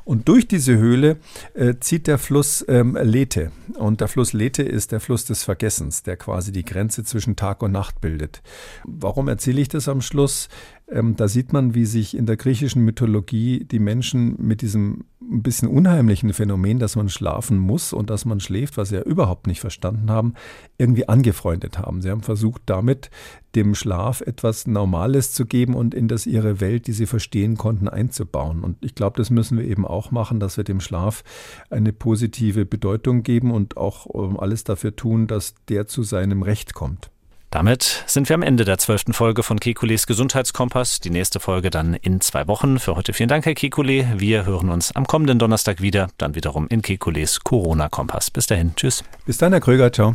[0.05, 1.17] Und durch diese Höhle
[1.55, 3.51] äh, zieht der Fluss ähm, Lethe.
[3.79, 7.63] Und der Fluss Lethe ist der Fluss des Vergessens, der quasi die Grenze zwischen Tag
[7.63, 8.43] und Nacht bildet.
[8.85, 10.51] Warum erzähle ich das am Schluss?
[10.91, 15.43] Ähm, da sieht man, wie sich in der griechischen Mythologie die Menschen mit diesem ein
[15.43, 19.47] bisschen unheimlichen Phänomen, dass man schlafen muss und dass man schläft, was sie ja überhaupt
[19.47, 20.35] nicht verstanden haben,
[20.79, 22.01] irgendwie angefreundet haben.
[22.01, 23.11] Sie haben versucht, damit
[23.55, 27.89] dem Schlaf etwas Normales zu geben und in das ihre Welt, die sie verstehen konnten,
[27.89, 28.65] einzubauen.
[28.65, 31.25] Und ich glaube, das müssen wir eben auch machen, dass wir dem Schlaf
[31.71, 36.75] eine positive Bedeutung geben und auch ähm, alles dafür tun, dass der zu seinem Recht
[36.75, 37.11] kommt.
[37.51, 41.01] Damit sind wir am Ende der zwölften Folge von Kekules Gesundheitskompass.
[41.01, 42.79] Die nächste Folge dann in zwei Wochen.
[42.79, 44.07] Für heute vielen Dank, Herr Kekule.
[44.17, 48.31] Wir hören uns am kommenden Donnerstag wieder, dann wiederum in Kekules Corona-Kompass.
[48.31, 48.75] Bis dahin.
[48.77, 49.03] Tschüss.
[49.25, 49.91] Bis dann, Herr Kröger.
[49.93, 50.15] Ciao.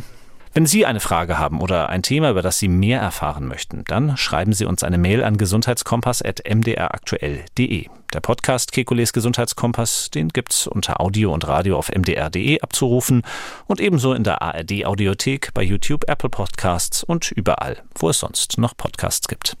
[0.56, 4.16] Wenn Sie eine Frage haben oder ein Thema, über das Sie mehr erfahren möchten, dann
[4.16, 7.88] schreiben Sie uns eine Mail an gesundheitskompass.mdraktuell.de.
[8.12, 13.22] Der Podcast Kekules Gesundheitskompass, den gibt's unter Audio und Radio auf mdr.de abzurufen
[13.66, 18.56] und ebenso in der ARD Audiothek, bei YouTube, Apple Podcasts und überall, wo es sonst
[18.56, 19.56] noch Podcasts gibt.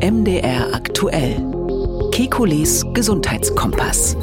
[0.00, 1.44] MDR aktuell.
[2.12, 4.16] Kekules Gesundheitskompass.